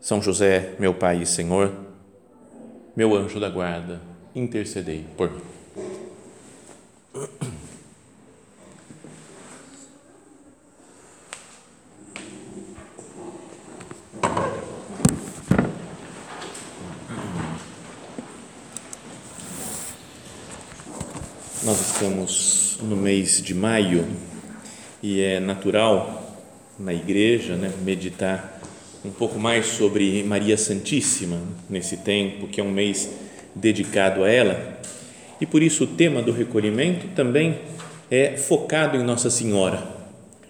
São 0.00 0.22
José, 0.22 0.74
meu 0.78 0.94
Pai 0.94 1.22
e 1.22 1.26
Senhor, 1.26 1.72
meu 2.96 3.14
anjo 3.16 3.40
da 3.40 3.50
guarda, 3.50 4.00
intercedei 4.34 5.04
por 5.16 5.30
mim. 5.30 5.42
Nós 21.64 21.80
estamos 21.80 22.78
no 22.82 22.96
mês 22.96 23.42
de 23.42 23.52
maio 23.52 24.06
e 25.02 25.20
é 25.20 25.40
natural 25.40 26.36
na 26.78 26.94
igreja 26.94 27.56
né, 27.56 27.70
meditar 27.82 28.57
um 29.08 29.12
pouco 29.12 29.38
mais 29.38 29.66
sobre 29.66 30.22
Maria 30.22 30.56
Santíssima 30.56 31.40
nesse 31.68 31.96
tempo, 31.96 32.46
que 32.46 32.60
é 32.60 32.64
um 32.64 32.70
mês 32.70 33.10
dedicado 33.54 34.22
a 34.22 34.30
ela. 34.30 34.78
E 35.40 35.46
por 35.46 35.62
isso 35.62 35.84
o 35.84 35.86
tema 35.86 36.22
do 36.22 36.30
recolhimento 36.30 37.08
também 37.08 37.58
é 38.10 38.36
focado 38.36 38.96
em 38.96 39.02
Nossa 39.02 39.30
Senhora. 39.30 39.82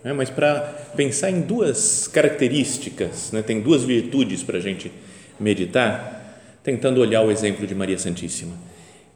Né? 0.03 0.12
Mas 0.12 0.29
para 0.29 0.61
pensar 0.97 1.31
em 1.31 1.41
duas 1.41 2.09
características, 2.09 3.31
né? 3.33 3.42
tem 3.42 3.61
duas 3.61 3.84
virtudes 3.84 4.42
para 4.42 4.59
a 4.59 4.61
gente 4.61 4.91
meditar, 5.39 6.41
tentando 6.62 7.01
olhar 7.01 7.23
o 7.23 7.31
exemplo 7.31 7.67
de 7.67 7.75
Maria 7.75 7.98
Santíssima 7.98 8.69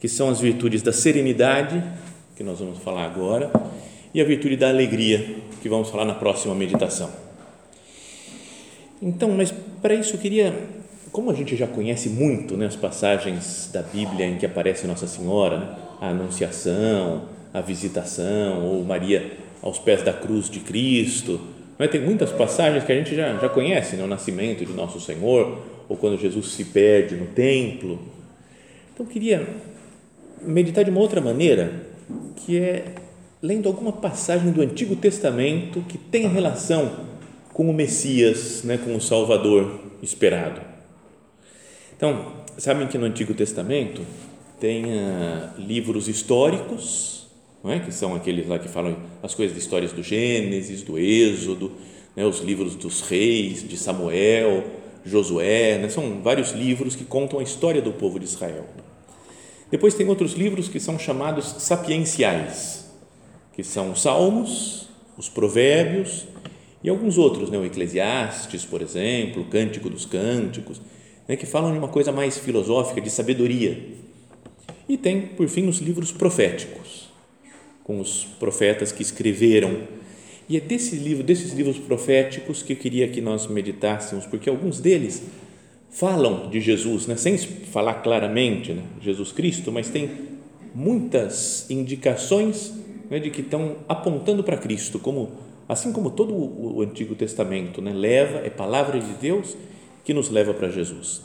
que 0.02 0.08
são 0.08 0.28
as 0.28 0.40
virtudes 0.40 0.82
da 0.82 0.92
serenidade, 0.92 1.80
que 2.34 2.42
nós 2.42 2.58
vamos 2.58 2.80
falar 2.80 3.04
agora, 3.04 3.52
e 4.12 4.20
a 4.20 4.24
virtude 4.24 4.56
da 4.56 4.68
alegria, 4.68 5.36
que 5.62 5.68
vamos 5.68 5.90
falar 5.90 6.04
na 6.04 6.14
próxima 6.14 6.56
meditação. 6.56 7.08
Então, 9.02 9.32
mas 9.32 9.52
para 9.82 9.94
isso 9.94 10.14
eu 10.14 10.20
queria, 10.20 10.54
como 11.10 11.28
a 11.28 11.34
gente 11.34 11.56
já 11.56 11.66
conhece 11.66 12.08
muito 12.08 12.56
né, 12.56 12.66
as 12.66 12.76
passagens 12.76 13.68
da 13.72 13.82
Bíblia 13.82 14.24
em 14.26 14.38
que 14.38 14.46
aparece 14.46 14.86
Nossa 14.86 15.08
Senhora, 15.08 15.58
né, 15.58 15.76
a 16.00 16.08
Anunciação, 16.10 17.22
a 17.52 17.60
Visitação, 17.60 18.64
ou 18.64 18.84
Maria 18.84 19.32
aos 19.60 19.80
pés 19.80 20.04
da 20.04 20.12
cruz 20.12 20.48
de 20.48 20.60
Cristo, 20.60 21.40
né, 21.76 21.88
tem 21.88 22.00
muitas 22.00 22.30
passagens 22.30 22.84
que 22.84 22.92
a 22.92 22.94
gente 22.94 23.16
já, 23.16 23.36
já 23.38 23.48
conhece, 23.48 23.96
né, 23.96 24.04
o 24.04 24.06
nascimento 24.06 24.64
de 24.64 24.72
Nosso 24.72 25.00
Senhor, 25.00 25.58
ou 25.88 25.96
quando 25.96 26.16
Jesus 26.16 26.52
se 26.52 26.66
perde 26.66 27.16
no 27.16 27.26
templo. 27.26 27.98
Então, 28.94 29.04
eu 29.04 29.10
queria 29.10 29.44
meditar 30.40 30.84
de 30.84 30.90
uma 30.90 31.00
outra 31.00 31.20
maneira, 31.20 31.72
que 32.36 32.56
é 32.56 32.84
lendo 33.42 33.68
alguma 33.68 33.90
passagem 33.90 34.52
do 34.52 34.62
Antigo 34.62 34.94
Testamento 34.94 35.84
que 35.88 35.98
tem 35.98 36.28
relação 36.28 37.10
com 37.52 37.68
o 37.68 37.72
Messias, 37.72 38.62
né, 38.64 38.78
com 38.78 38.96
o 38.96 39.00
Salvador 39.00 39.80
esperado. 40.02 40.60
Então, 41.96 42.32
sabem 42.58 42.88
que 42.88 42.98
no 42.98 43.06
Antigo 43.06 43.34
Testamento 43.34 44.02
tem 44.58 44.84
uh, 44.86 45.50
livros 45.58 46.08
históricos, 46.08 47.26
não 47.62 47.70
é? 47.70 47.78
que 47.78 47.92
são 47.92 48.14
aqueles 48.14 48.46
lá 48.48 48.58
que 48.58 48.68
falam 48.68 48.96
as 49.22 49.34
coisas 49.34 49.54
de 49.54 49.62
histórias 49.62 49.92
do 49.92 50.02
Gênesis, 50.02 50.82
do 50.82 50.98
Êxodo, 50.98 51.72
né, 52.16 52.24
os 52.26 52.40
livros 52.40 52.74
dos 52.74 53.02
reis, 53.02 53.66
de 53.66 53.76
Samuel, 53.76 54.64
Josué, 55.04 55.78
né, 55.78 55.88
são 55.88 56.20
vários 56.22 56.52
livros 56.52 56.94
que 56.96 57.04
contam 57.04 57.38
a 57.38 57.42
história 57.42 57.82
do 57.82 57.92
povo 57.92 58.18
de 58.18 58.24
Israel. 58.24 58.66
Depois 59.70 59.94
tem 59.94 60.06
outros 60.08 60.32
livros 60.34 60.68
que 60.68 60.78
são 60.78 60.98
chamados 60.98 61.56
sapienciais, 61.58 62.90
que 63.54 63.64
são 63.64 63.92
os 63.92 64.02
Salmos, 64.02 64.88
os 65.16 65.28
Provérbios 65.28 66.26
e 66.84 66.90
alguns 66.90 67.16
outros, 67.16 67.48
né? 67.48 67.58
o 67.58 67.64
Eclesiastes, 67.64 68.64
por 68.64 68.82
exemplo, 68.82 69.42
o 69.42 69.44
Cântico 69.44 69.88
dos 69.88 70.04
Cânticos, 70.04 70.80
né? 71.28 71.36
que 71.36 71.46
falam 71.46 71.72
de 71.72 71.78
uma 71.78 71.88
coisa 71.88 72.10
mais 72.10 72.36
filosófica, 72.38 73.00
de 73.00 73.08
sabedoria. 73.08 73.78
E 74.88 74.96
tem, 74.96 75.22
por 75.22 75.48
fim, 75.48 75.68
os 75.68 75.78
livros 75.78 76.10
proféticos, 76.10 77.08
com 77.84 78.00
os 78.00 78.24
profetas 78.38 78.90
que 78.90 79.00
escreveram. 79.00 79.78
E 80.48 80.56
é 80.56 80.60
desse 80.60 80.96
livro, 80.96 81.22
desses 81.22 81.52
livros 81.52 81.78
proféticos 81.78 82.62
que 82.62 82.72
eu 82.72 82.76
queria 82.76 83.06
que 83.06 83.20
nós 83.20 83.46
meditássemos, 83.46 84.26
porque 84.26 84.50
alguns 84.50 84.80
deles 84.80 85.22
falam 85.88 86.50
de 86.50 86.60
Jesus, 86.60 87.06
né? 87.06 87.16
sem 87.16 87.38
falar 87.38 87.94
claramente 87.94 88.72
né? 88.72 88.82
Jesus 89.00 89.30
Cristo, 89.30 89.70
mas 89.70 89.88
tem 89.88 90.10
muitas 90.74 91.70
indicações 91.70 92.72
né? 93.08 93.20
de 93.20 93.30
que 93.30 93.42
estão 93.42 93.76
apontando 93.88 94.42
para 94.42 94.56
Cristo, 94.56 94.98
como 94.98 95.30
assim 95.68 95.92
como 95.92 96.10
todo 96.10 96.34
o 96.34 96.82
Antigo 96.82 97.14
Testamento 97.14 97.80
né? 97.80 97.92
leva, 97.92 98.38
é 98.38 98.50
palavra 98.50 98.98
de 98.98 99.12
Deus 99.14 99.56
que 100.04 100.12
nos 100.12 100.28
leva 100.28 100.52
para 100.52 100.68
Jesus. 100.68 101.22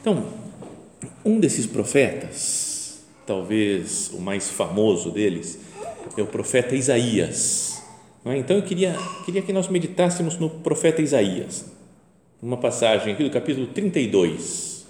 Então, 0.00 0.24
um 1.24 1.40
desses 1.40 1.66
profetas, 1.66 3.04
talvez 3.26 4.10
o 4.12 4.20
mais 4.20 4.50
famoso 4.50 5.10
deles, 5.10 5.58
é 6.16 6.22
o 6.22 6.26
profeta 6.26 6.74
Isaías. 6.74 7.82
É? 8.24 8.36
Então, 8.36 8.56
eu 8.56 8.62
queria, 8.62 8.96
queria 9.24 9.42
que 9.42 9.52
nós 9.52 9.68
meditássemos 9.68 10.38
no 10.38 10.48
profeta 10.48 11.02
Isaías 11.02 11.64
uma 12.42 12.56
passagem 12.56 13.12
aqui 13.12 13.24
do 13.24 13.30
capítulo 13.30 13.66
32. 13.68 14.86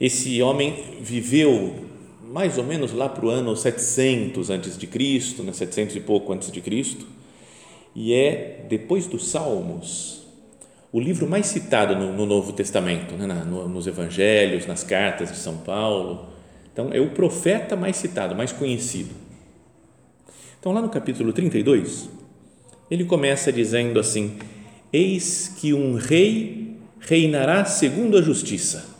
Esse 0.00 0.40
homem 0.40 0.98
viveu 1.00 1.87
mais 2.30 2.58
ou 2.58 2.64
menos 2.64 2.92
lá 2.92 3.08
para 3.08 3.24
o 3.24 3.28
ano 3.28 3.56
700 3.56 4.50
antes 4.50 4.76
de 4.76 4.86
Cristo, 4.86 5.42
né, 5.42 5.52
700 5.52 5.96
e 5.96 6.00
pouco 6.00 6.32
antes 6.32 6.50
de 6.50 6.60
Cristo, 6.60 7.06
e 7.94 8.12
é 8.12 8.64
depois 8.68 9.06
dos 9.06 9.28
Salmos 9.28 10.26
o 10.92 11.00
livro 11.00 11.28
mais 11.28 11.46
citado 11.46 11.94
no, 11.94 12.12
no 12.12 12.24
Novo 12.24 12.52
Testamento, 12.52 13.14
né, 13.14 13.26
na, 13.26 13.44
no, 13.44 13.68
nos 13.68 13.86
Evangelhos, 13.86 14.66
nas 14.66 14.82
cartas 14.82 15.30
de 15.30 15.36
São 15.36 15.58
Paulo. 15.58 16.26
Então 16.72 16.90
é 16.92 17.00
o 17.00 17.10
profeta 17.10 17.76
mais 17.76 17.96
citado, 17.96 18.34
mais 18.34 18.52
conhecido. 18.52 19.14
Então 20.58 20.72
lá 20.72 20.80
no 20.80 20.88
capítulo 20.88 21.32
32 21.32 22.08
ele 22.90 23.04
começa 23.04 23.52
dizendo 23.52 24.00
assim: 24.00 24.38
Eis 24.92 25.54
que 25.60 25.74
um 25.74 25.96
rei 25.96 26.78
reinará 27.00 27.64
segundo 27.64 28.16
a 28.16 28.22
justiça. 28.22 28.96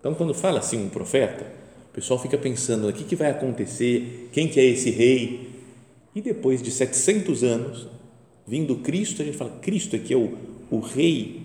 Então, 0.00 0.14
quando 0.14 0.32
fala 0.32 0.60
assim 0.60 0.84
um 0.84 0.88
profeta, 0.88 1.57
pessoal 2.00 2.18
fica 2.18 2.38
pensando: 2.38 2.88
o 2.88 2.92
que, 2.92 3.04
que 3.04 3.16
vai 3.16 3.30
acontecer? 3.30 4.28
Quem 4.32 4.48
que 4.48 4.60
é 4.60 4.64
esse 4.64 4.90
rei? 4.90 5.50
E 6.14 6.20
depois 6.20 6.62
de 6.62 6.70
700 6.70 7.44
anos, 7.44 7.88
vindo 8.46 8.76
Cristo, 8.76 9.22
a 9.22 9.24
gente 9.24 9.36
fala: 9.36 9.58
Cristo 9.60 9.96
é 9.96 9.98
que 9.98 10.14
é 10.14 10.16
o, 10.16 10.36
o 10.70 10.80
rei 10.80 11.42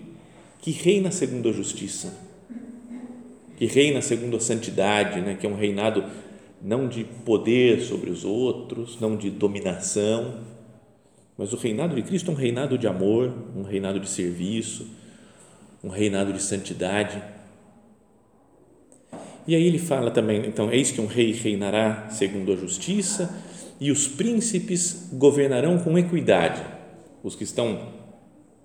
que 0.60 0.70
reina 0.70 1.10
segundo 1.10 1.48
a 1.48 1.52
justiça, 1.52 2.14
que 3.56 3.66
reina 3.66 4.00
segundo 4.00 4.36
a 4.36 4.40
santidade, 4.40 5.20
né? 5.20 5.36
que 5.38 5.46
é 5.46 5.48
um 5.48 5.56
reinado 5.56 6.04
não 6.62 6.88
de 6.88 7.04
poder 7.04 7.82
sobre 7.82 8.08
os 8.10 8.24
outros, 8.24 8.98
não 8.98 9.16
de 9.16 9.28
dominação, 9.28 10.40
mas 11.36 11.52
o 11.52 11.56
reinado 11.56 11.94
de 11.94 12.02
Cristo 12.02 12.30
é 12.30 12.34
um 12.34 12.36
reinado 12.36 12.78
de 12.78 12.86
amor, 12.86 13.34
um 13.54 13.62
reinado 13.62 14.00
de 14.00 14.08
serviço, 14.08 14.86
um 15.82 15.88
reinado 15.88 16.32
de 16.32 16.40
santidade. 16.40 17.22
E 19.46 19.54
aí 19.54 19.66
ele 19.66 19.78
fala 19.78 20.10
também, 20.10 20.46
então, 20.46 20.72
eis 20.72 20.90
que 20.90 21.00
um 21.00 21.06
rei 21.06 21.32
reinará 21.32 22.08
segundo 22.10 22.52
a 22.52 22.56
justiça 22.56 23.42
e 23.78 23.90
os 23.90 24.08
príncipes 24.08 25.08
governarão 25.12 25.78
com 25.78 25.98
equidade. 25.98 26.62
Os 27.22 27.36
que 27.36 27.44
estão, 27.44 27.88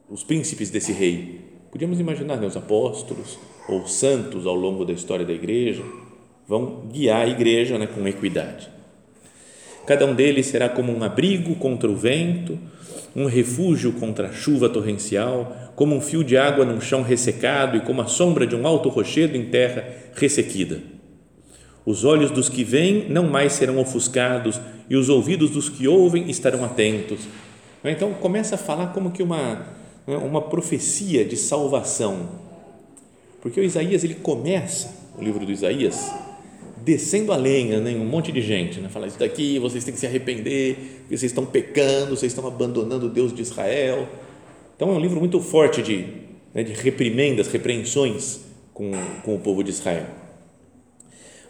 os 0.09 0.23
príncipes 0.23 0.69
desse 0.69 0.93
rei. 0.93 1.41
Podíamos 1.71 1.99
imaginar, 1.99 2.37
né, 2.37 2.47
os 2.47 2.55
apóstolos 2.55 3.37
ou 3.67 3.85
santos 3.87 4.47
ao 4.47 4.55
longo 4.55 4.85
da 4.85 4.93
história 4.93 5.25
da 5.25 5.33
igreja 5.33 5.83
vão 6.47 6.87
guiar 6.91 7.21
a 7.21 7.27
igreja 7.27 7.77
né, 7.77 7.85
com 7.85 8.07
equidade. 8.07 8.69
Cada 9.85 10.05
um 10.05 10.15
deles 10.15 10.45
será 10.47 10.69
como 10.69 10.95
um 10.95 11.03
abrigo 11.03 11.55
contra 11.55 11.89
o 11.89 11.95
vento, 11.95 12.57
um 13.15 13.25
refúgio 13.25 13.93
contra 13.93 14.27
a 14.27 14.31
chuva 14.31 14.69
torrencial, 14.69 15.73
como 15.75 15.95
um 15.95 16.01
fio 16.01 16.23
de 16.23 16.37
água 16.37 16.63
num 16.63 16.79
chão 16.79 17.01
ressecado 17.01 17.77
e 17.77 17.81
como 17.81 18.01
a 18.01 18.07
sombra 18.07 18.47
de 18.47 18.55
um 18.55 18.65
alto 18.65 18.89
rochedo 18.89 19.35
em 19.35 19.45
terra 19.45 19.83
ressequida. 20.19 20.81
Os 21.85 22.03
olhos 22.03 22.29
dos 22.29 22.49
que 22.49 22.63
veem 22.63 23.09
não 23.09 23.27
mais 23.27 23.53
serão 23.53 23.79
ofuscados 23.79 24.59
e 24.89 24.95
os 24.95 25.09
ouvidos 25.09 25.49
dos 25.51 25.69
que 25.69 25.87
ouvem 25.87 26.29
estarão 26.29 26.63
atentos. 26.63 27.21
Então 27.83 28.13
começa 28.13 28.55
a 28.55 28.57
falar 28.57 28.87
como 28.87 29.11
que 29.11 29.23
uma 29.23 29.65
né, 30.09 30.17
uma 30.17 30.41
profecia 30.41 31.23
de 31.23 31.37
salvação. 31.37 32.27
Porque 33.41 33.59
o 33.59 33.63
Isaías 33.63 34.03
ele 34.03 34.15
começa 34.15 34.93
o 35.15 35.23
livro 35.23 35.45
do 35.45 35.51
Isaías 35.51 36.11
descendo 36.83 37.31
a 37.31 37.35
lenha 37.35 37.79
né, 37.79 37.91
em 37.91 37.99
um 37.99 38.05
monte 38.05 38.31
de 38.31 38.41
gente, 38.41 38.79
né? 38.79 38.89
Fala 38.89 39.05
isso 39.05 39.19
daqui, 39.19 39.59
vocês 39.59 39.83
têm 39.83 39.93
que 39.93 39.99
se 39.99 40.07
arrepender, 40.07 41.05
vocês 41.07 41.23
estão 41.23 41.45
pecando, 41.45 42.15
vocês 42.15 42.31
estão 42.31 42.47
abandonando 42.47 43.05
o 43.05 43.09
Deus 43.09 43.33
de 43.33 43.41
Israel. 43.41 44.07
Então 44.75 44.89
é 44.89 44.93
um 44.93 44.99
livro 44.99 45.19
muito 45.19 45.39
forte 45.39 45.81
de, 45.83 46.05
né, 46.53 46.63
de 46.63 46.73
reprimendas, 46.73 47.47
repreensões 47.47 48.48
com, 48.79 48.91
com 49.23 49.35
o 49.35 49.39
povo 49.39 49.61
de 49.61 49.71
Israel. 49.71 50.05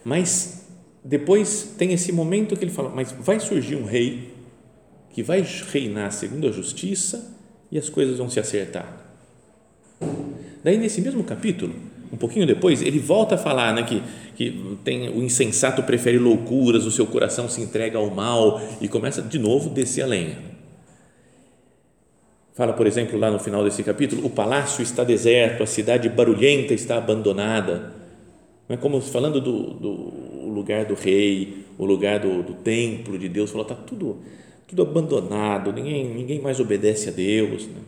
Mas 0.04 0.66
depois 1.06 1.76
tem 1.78 1.94
esse 1.94 2.12
momento 2.12 2.58
que 2.58 2.64
ele 2.64 2.72
fala, 2.72 2.90
mas 2.90 3.12
vai 3.12 3.40
surgir 3.40 3.76
um 3.76 3.86
rei 3.86 4.34
que 5.12 5.22
vai 5.22 5.46
reinar 5.72 6.12
segundo 6.12 6.48
a 6.48 6.52
justiça 6.52 7.38
e 7.72 7.78
as 7.78 7.88
coisas 7.88 8.18
vão 8.18 8.32
se 8.32 8.40
acertar. 8.40 9.06
Daí 10.64 10.76
nesse 10.76 11.02
mesmo 11.02 11.24
capítulo, 11.24 11.76
um 12.12 12.18
pouquinho 12.18 12.48
depois, 12.48 12.82
ele 12.82 12.98
volta 12.98 13.36
a 13.36 13.38
falar 13.38 13.76
né, 13.76 13.84
que, 13.84 14.02
que 14.36 14.78
tem, 14.84 15.10
o 15.10 15.22
insensato 15.22 15.84
prefere 15.84 16.18
loucuras, 16.18 16.84
o 16.86 16.92
seu 16.92 17.06
coração 17.06 17.48
se 17.48 17.62
entrega 17.62 18.00
ao 18.00 18.10
mal 18.10 18.60
e 18.82 18.88
começa 18.88 19.22
de 19.22 19.38
novo 19.38 19.70
a 19.70 19.74
descer 19.74 20.02
a 20.02 20.08
lenha. 20.08 20.38
Fala, 22.54 22.74
por 22.74 22.86
exemplo, 22.88 23.18
lá 23.18 23.32
no 23.32 23.40
final 23.40 23.64
desse 23.64 23.84
capítulo: 23.84 24.26
o 24.26 24.30
palácio 24.30 24.82
está 24.82 25.04
deserto, 25.04 25.64
a 25.64 25.68
cidade 25.68 26.10
barulhenta 26.10 26.74
está 26.74 26.98
abandonada. 26.98 27.94
Não 28.68 28.76
é 28.76 28.78
como 28.78 29.00
falando 29.02 29.40
do, 29.42 29.74
do 29.74 30.50
lugar 30.50 30.86
do 30.86 30.94
rei, 30.94 31.66
o 31.78 31.86
lugar 31.86 32.20
do, 32.20 32.44
do 32.44 32.54
templo 32.54 33.18
de 33.18 33.30
Deus, 33.30 33.50
falou: 33.50 33.64
está 33.64 33.76
tudo, 33.76 34.18
tudo 34.68 34.82
abandonado, 34.82 35.72
ninguém, 35.72 36.06
ninguém 36.06 36.42
mais 36.42 36.60
obedece 36.60 37.10
a 37.10 37.12
Deus. 37.12 37.66
Né? 37.68 37.82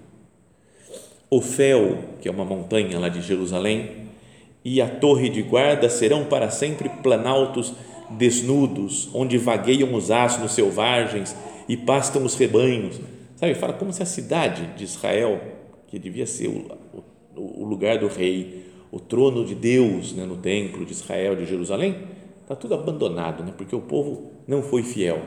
Ofel, 1.29 1.97
que 2.21 2.27
é 2.27 2.31
uma 2.31 2.43
montanha 2.43 2.99
lá 2.99 3.09
de 3.09 3.21
Jerusalém, 3.21 3.91
e 4.65 4.81
a 4.81 4.87
torre 4.87 5.29
de 5.29 5.41
guarda 5.41 5.89
serão 5.89 6.25
para 6.25 6.49
sempre 6.49 6.89
planaltos 6.89 7.73
desnudos, 8.09 9.09
onde 9.13 9.37
vagueiam 9.37 9.93
os 9.93 10.11
asnos 10.11 10.51
selvagens 10.51 11.35
e 11.67 11.77
pastam 11.77 12.25
os 12.25 12.35
rebanhos. 12.35 12.99
Sabe, 13.41 13.55
fala 13.55 13.73
como 13.73 13.91
se 13.91 14.01
a 14.01 14.05
cidade 14.05 14.67
de 14.77 14.85
Israel, 14.85 15.41
que 15.87 15.99
devia 15.99 16.25
ser 16.25 16.47
o, 16.47 16.77
o, 17.35 17.63
o 17.63 17.65
lugar 17.65 17.97
do 17.97 18.07
rei, 18.07 18.67
o 18.89 18.99
trono 18.99 19.43
de 19.43 19.53
Deus 19.53 20.13
né, 20.13 20.25
no 20.25 20.37
templo 20.37 20.85
de 20.85 20.93
Israel, 20.93 21.35
de 21.35 21.45
Jerusalém, 21.45 22.07
está 22.41 22.55
tudo 22.55 22.73
abandonado, 22.73 23.43
né, 23.43 23.53
porque 23.57 23.75
o 23.75 23.81
povo 23.81 24.31
não 24.47 24.61
foi 24.61 24.83
fiel. 24.83 25.21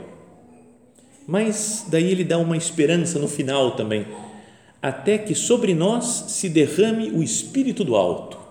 Mas 1.27 1.87
daí 1.91 2.11
ele 2.11 2.25
dá 2.25 2.39
uma 2.39 2.57
esperança 2.57 3.19
no 3.19 3.29
final 3.29 3.77
também, 3.77 4.07
até 4.81 5.19
que 5.19 5.35
sobre 5.35 5.75
nós 5.75 6.05
se 6.29 6.49
derrame 6.49 7.11
o 7.11 7.23
Espírito 7.23 7.85
do 7.85 7.97
alto 7.97 8.45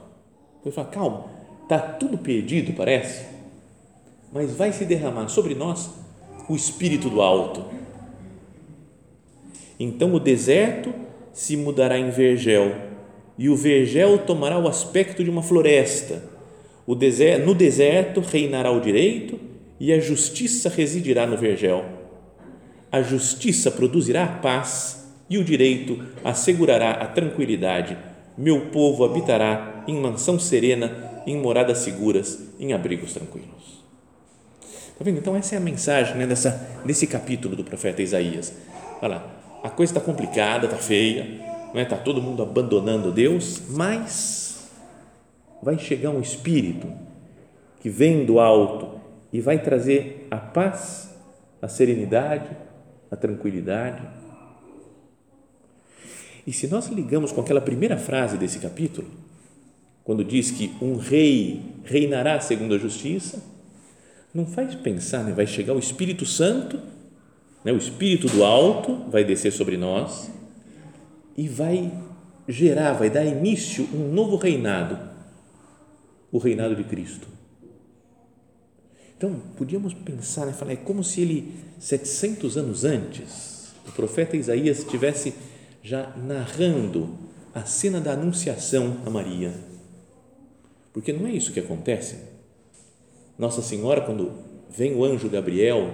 ele 0.65 0.73
fala, 0.73 0.87
calma, 0.87 1.25
está 1.63 1.77
tudo 1.77 2.17
perdido, 2.17 2.73
parece, 2.73 3.25
mas 4.31 4.55
vai 4.55 4.71
se 4.71 4.85
derramar 4.85 5.27
sobre 5.27 5.53
nós 5.53 5.89
o 6.47 6.55
Espírito 6.55 7.09
do 7.09 7.21
alto. 7.21 7.65
Então 9.83 10.13
o 10.13 10.19
deserto 10.19 10.93
se 11.33 11.57
mudará 11.57 11.99
em 11.99 12.09
vergel, 12.09 12.73
e 13.37 13.49
o 13.49 13.55
vergel 13.55 14.19
tomará 14.19 14.57
o 14.57 14.65
aspecto 14.65 15.21
de 15.21 15.29
uma 15.29 15.43
floresta. 15.43 16.23
Deserto, 16.97 17.45
no 17.45 17.53
deserto 17.53 18.21
reinará 18.21 18.71
o 18.71 18.79
direito, 18.79 19.37
e 19.77 19.91
a 19.91 19.99
justiça 19.99 20.69
residirá 20.69 21.27
no 21.27 21.35
vergel. 21.35 21.83
A 22.89 23.01
justiça 23.01 23.69
produzirá 23.69 24.23
a 24.23 24.27
paz, 24.27 25.05
e 25.29 25.37
o 25.37 25.43
direito 25.43 26.01
assegurará 26.23 26.91
a 26.91 27.07
tranquilidade. 27.07 27.97
Meu 28.37 28.67
povo 28.67 29.03
habitará 29.03 29.83
em 29.85 29.99
mansão 29.99 30.39
serena, 30.39 31.21
em 31.27 31.37
moradas 31.37 31.79
seguras, 31.79 32.39
em 32.57 32.71
abrigos 32.71 33.13
tranquilos. 33.13 33.83
Tá 34.97 35.03
vendo? 35.03 35.17
Então, 35.17 35.35
essa 35.35 35.55
é 35.55 35.57
a 35.57 35.61
mensagem 35.61 36.15
né, 36.15 36.25
dessa, 36.25 36.69
desse 36.85 37.05
capítulo 37.05 37.53
do 37.53 37.65
profeta 37.65 38.01
Isaías. 38.01 38.53
Olha 39.01 39.42
a 39.63 39.69
coisa 39.69 39.91
está 39.91 40.01
complicada, 40.01 40.65
está 40.65 40.77
feia, 40.77 41.41
é? 41.73 41.81
está 41.81 41.95
todo 41.95 42.21
mundo 42.21 42.43
abandonando 42.43 43.13
Deus, 43.13 43.61
mas 43.69 44.69
vai 45.61 45.79
chegar 45.79 46.09
um 46.09 46.19
Espírito 46.19 46.87
que 47.79 47.89
vem 47.89 48.25
do 48.25 48.39
alto 48.41 48.99
e 49.31 49.39
vai 49.39 49.57
trazer 49.59 50.27
a 50.29 50.37
paz, 50.37 51.15
a 51.61 51.67
serenidade, 51.69 52.49
a 53.09 53.15
tranquilidade. 53.15 54.05
E 56.45 56.51
se 56.51 56.67
nós 56.67 56.87
ligamos 56.87 57.31
com 57.31 57.39
aquela 57.39 57.61
primeira 57.61 57.97
frase 57.97 58.37
desse 58.37 58.59
capítulo, 58.59 59.09
quando 60.03 60.25
diz 60.25 60.51
que 60.51 60.75
um 60.81 60.97
rei 60.97 61.61
reinará 61.85 62.37
segundo 62.41 62.75
a 62.75 62.77
justiça, 62.77 63.41
não 64.33 64.45
faz 64.45 64.75
pensar, 64.75 65.23
né? 65.23 65.31
vai 65.31 65.47
chegar 65.47 65.73
o 65.73 65.79
Espírito 65.79 66.25
Santo, 66.25 66.79
né? 67.63 67.71
o 67.71 67.77
Espírito 67.77 68.27
do 68.27 68.43
alto 68.43 68.95
vai 69.09 69.23
descer 69.23 69.51
sobre 69.51 69.77
nós 69.77 70.29
e 71.37 71.47
vai 71.47 71.91
gerar, 72.47 72.93
vai 72.93 73.09
dar 73.09 73.25
início 73.25 73.87
um 73.93 74.11
novo 74.11 74.35
reinado, 74.35 74.99
o 76.31 76.37
reinado 76.37 76.75
de 76.75 76.83
Cristo. 76.83 77.27
Então, 79.17 79.41
podíamos 79.57 79.93
pensar, 79.93 80.45
né? 80.45 80.53
falar, 80.53 80.73
é 80.73 80.75
como 80.75 81.03
se 81.03 81.21
ele, 81.21 81.53
700 81.79 82.57
anos 82.57 82.83
antes, 82.83 83.73
o 83.87 83.91
profeta 83.91 84.35
Isaías 84.35 84.79
estivesse 84.79 85.33
já 85.81 86.11
narrando 86.17 87.17
a 87.53 87.63
cena 87.63 88.01
da 88.01 88.13
anunciação 88.13 88.97
a 89.05 89.09
Maria 89.09 89.53
porque 90.93 91.11
não 91.11 91.25
é 91.25 91.31
isso 91.31 91.51
que 91.51 91.59
acontece. 91.59 92.17
Nossa 93.37 93.63
Senhora, 93.63 94.01
quando 94.01 94.31
vem 94.69 94.95
o 94.95 95.03
anjo 95.03 95.27
Gabriel 95.27 95.89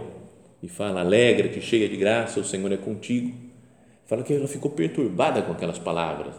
e 0.62 0.68
fala: 0.68 1.02
Alegra-te, 1.02 1.62
cheia 1.62 1.88
de 1.88 1.98
graça, 1.98 2.40
o 2.40 2.44
Senhor 2.44 2.72
é 2.72 2.78
contigo, 2.78 3.36
fala 4.06 4.24
que 4.24 4.34
ela 4.34 4.48
ficou 4.48 4.72
perturbada 4.72 5.42
com 5.42 5.52
aquelas 5.52 5.80
palavras. 5.80 6.36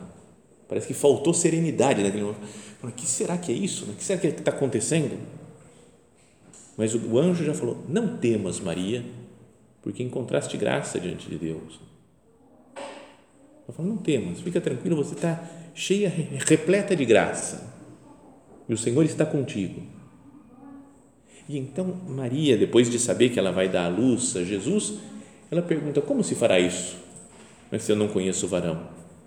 Parece 0.69 0.87
que 0.87 0.95
faltou 0.95 1.35
serenidade 1.35 2.03
naquele 2.03 2.23
momento. 2.23 2.47
O 2.83 2.91
que 2.93 3.07
será 3.07 3.37
que 3.37 3.51
é 3.51 3.55
isso? 3.55 3.91
O 3.91 3.95
que 3.95 4.05
será 4.05 4.21
que 4.21 4.27
é 4.27 4.31
está 4.31 4.51
acontecendo? 4.51 5.19
Mas 6.77 6.95
o 6.95 7.19
anjo 7.19 7.45
já 7.45 7.55
falou: 7.55 7.85
Não 7.89 8.17
temas, 8.17 8.61
Maria, 8.61 9.05
porque 9.83 10.03
encontraste 10.03 10.57
graça 10.57 11.01
diante 11.01 11.29
de 11.29 11.37
Deus. 11.37 11.81
Ela 12.77 13.77
falou: 13.77 13.93
Não 13.93 13.99
temas, 13.99 14.41
fica 14.41 14.61
tranquilo, 14.61 14.97
você 14.97 15.15
está 15.15 15.43
cheia, 15.75 16.09
repleta 16.47 16.95
de 16.95 17.05
graça 17.05 17.71
e 18.71 18.73
o 18.73 18.79
Senhor 18.79 19.05
está 19.05 19.27
contigo. 19.27 19.83
E 21.51 21.59
então 21.59 21.97
Maria, 22.07 22.57
depois 22.57 22.89
de 22.89 22.97
saber 22.97 23.31
que 23.31 23.39
ela 23.39 23.51
vai 23.51 23.69
dar 23.69 23.87
à 23.87 23.89
luz 23.89 24.37
a 24.37 24.45
Jesus, 24.45 24.95
ela 25.51 25.61
pergunta: 25.61 26.01
Como 26.01 26.23
se 26.23 26.37
fará 26.37 26.61
isso? 26.61 26.97
Mas 27.73 27.83
se 27.83 27.91
eu 27.91 27.97
não 27.97 28.07
conheço 28.07 28.47
o 28.47 28.49
varão. 28.49 28.81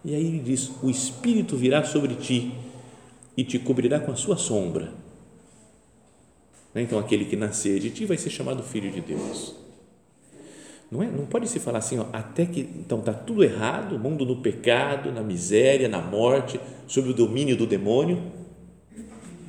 E 0.06 0.15
aí 0.15 0.25
ele 0.25 0.39
diz: 0.39 0.72
O 0.82 0.89
Espírito 0.89 1.58
virá 1.58 1.84
sobre 1.84 2.15
ti 2.15 2.53
e 3.36 3.44
te 3.44 3.60
cobrirá 3.60 4.00
com 4.00 4.13
a 4.13 4.15
sua 4.15 4.38
sombra. 4.38 4.94
Né? 6.74 6.84
Então 6.84 6.98
aquele 6.98 7.25
que 7.25 7.36
nascer 7.36 7.77
de 7.82 7.89
ti 7.89 8.06
vai 8.06 8.15
ser 8.15 8.30
chamado 8.30 8.63
filho 8.63 8.89
de 8.89 9.01
Deus. 9.01 9.56
Não, 10.89 11.03
é, 11.03 11.08
não 11.08 11.25
pode 11.25 11.50
se 11.50 11.60
falar 11.60 11.80
assim, 11.80 12.00
ó, 12.00 12.06
até 12.13 12.46
que 12.46 12.62
então 12.62 13.00
está 13.00 13.12
tudo 13.12 13.44
errado, 13.44 13.98
o 13.98 14.00
mundo 14.00 14.25
no 14.25 14.38
pecado, 14.38 15.12
na 15.12 15.22
miséria, 15.22 15.89
na 15.89 16.00
morte, 16.00 16.58
sob 16.88 17.10
o 17.10 17.13
domínio 17.13 17.58
do 17.58 17.68
demônio 17.68 18.32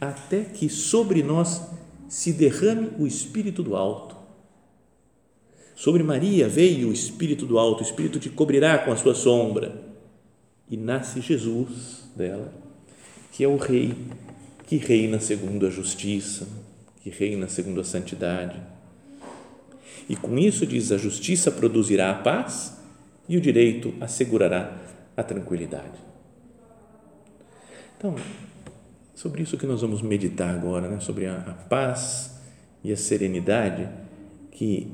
até 0.00 0.40
que 0.40 0.69
sobre 0.69 1.23
nós 1.23 1.74
se 2.14 2.33
derrame 2.33 2.92
o 2.97 3.09
Espírito 3.09 3.61
do 3.61 3.75
alto. 3.75 4.14
Sobre 5.75 6.00
Maria 6.04 6.49
veio 6.49 6.90
o 6.90 6.92
Espírito 6.92 7.44
do 7.44 7.59
alto, 7.59 7.80
o 7.80 7.83
Espírito 7.83 8.21
te 8.21 8.30
cobrirá 8.30 8.78
com 8.78 8.92
a 8.92 8.97
sua 8.97 9.16
sombra. 9.16 9.83
E 10.71 10.76
nasce 10.76 11.21
Jesus 11.21 12.09
dela, 12.14 12.52
que 13.33 13.42
é 13.42 13.49
o 13.49 13.56
Rei, 13.56 13.97
que 14.64 14.76
reina 14.76 15.18
segundo 15.18 15.66
a 15.66 15.71
justiça, 15.71 16.47
que 17.00 17.11
reina 17.11 17.49
segundo 17.49 17.80
a 17.80 17.85
santidade. 17.85 18.62
E 20.09 20.14
com 20.14 20.38
isso, 20.38 20.64
diz, 20.64 20.92
a 20.92 20.97
justiça 20.97 21.50
produzirá 21.50 22.12
a 22.12 22.23
paz 22.23 22.78
e 23.28 23.37
o 23.37 23.40
direito 23.40 23.92
assegurará 24.00 24.78
a 25.16 25.23
tranquilidade. 25.25 25.99
Então, 27.99 28.14
sobre 29.14 29.42
isso 29.42 29.56
que 29.56 29.66
nós 29.66 29.80
vamos 29.80 30.02
meditar 30.02 30.54
agora, 30.54 30.88
né? 30.88 31.00
sobre 31.00 31.26
a, 31.26 31.37
a 31.37 31.52
paz 31.52 32.38
e 32.83 32.92
a 32.92 32.97
serenidade 32.97 33.88
que 34.50 34.92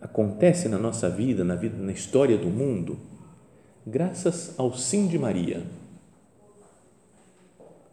acontece 0.00 0.68
na 0.68 0.78
nossa 0.78 1.08
vida, 1.10 1.44
na 1.44 1.54
vida, 1.54 1.76
na 1.76 1.92
história 1.92 2.38
do 2.38 2.48
mundo, 2.48 2.98
graças 3.86 4.54
ao 4.58 4.74
sim 4.74 5.06
de 5.06 5.18
Maria. 5.18 5.62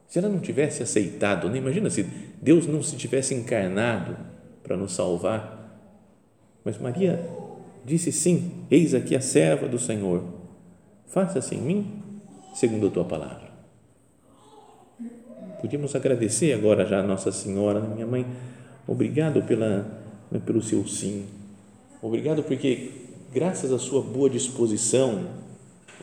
Se 0.08 0.18
ela 0.18 0.30
não 0.30 0.40
tivesse 0.40 0.82
aceitado, 0.82 1.50
né? 1.50 1.58
imagina 1.58 1.90
se 1.90 2.04
Deus 2.42 2.66
não 2.66 2.82
se 2.82 2.96
tivesse 2.96 3.34
encarnado 3.34 4.18
para 4.64 4.78
nos 4.78 4.94
salvar, 4.94 5.60
mas 6.64 6.78
Maria 6.78 7.28
disse 7.86 8.12
sim, 8.12 8.66
eis 8.70 8.94
aqui 8.94 9.16
a 9.16 9.22
serva 9.22 9.68
do 9.68 9.80
Senhor, 9.80 10.24
faça-se 11.08 11.56
em 11.56 11.62
mim 11.62 12.04
segundo 12.54 12.88
a 12.88 12.92
tua 12.92 13.06
palavra. 13.06 13.49
Podíamos 15.62 15.94
agradecer 15.94 16.54
agora 16.54 16.86
já 16.86 17.00
a 17.00 17.04
Nossa 17.04 17.32
Senhora, 17.34 17.82
minha 17.82 18.08
mãe, 18.08 18.26
obrigado 18.88 19.44
pela, 19.44 19.86
né, 20.32 20.40
pelo 20.46 20.62
seu 20.62 20.88
sim, 20.88 21.26
obrigado 22.02 22.44
porque, 22.44 22.92
graças 23.34 23.74
à 23.74 23.78
sua 23.78 24.02
boa 24.02 24.30
disposição, 24.30 25.28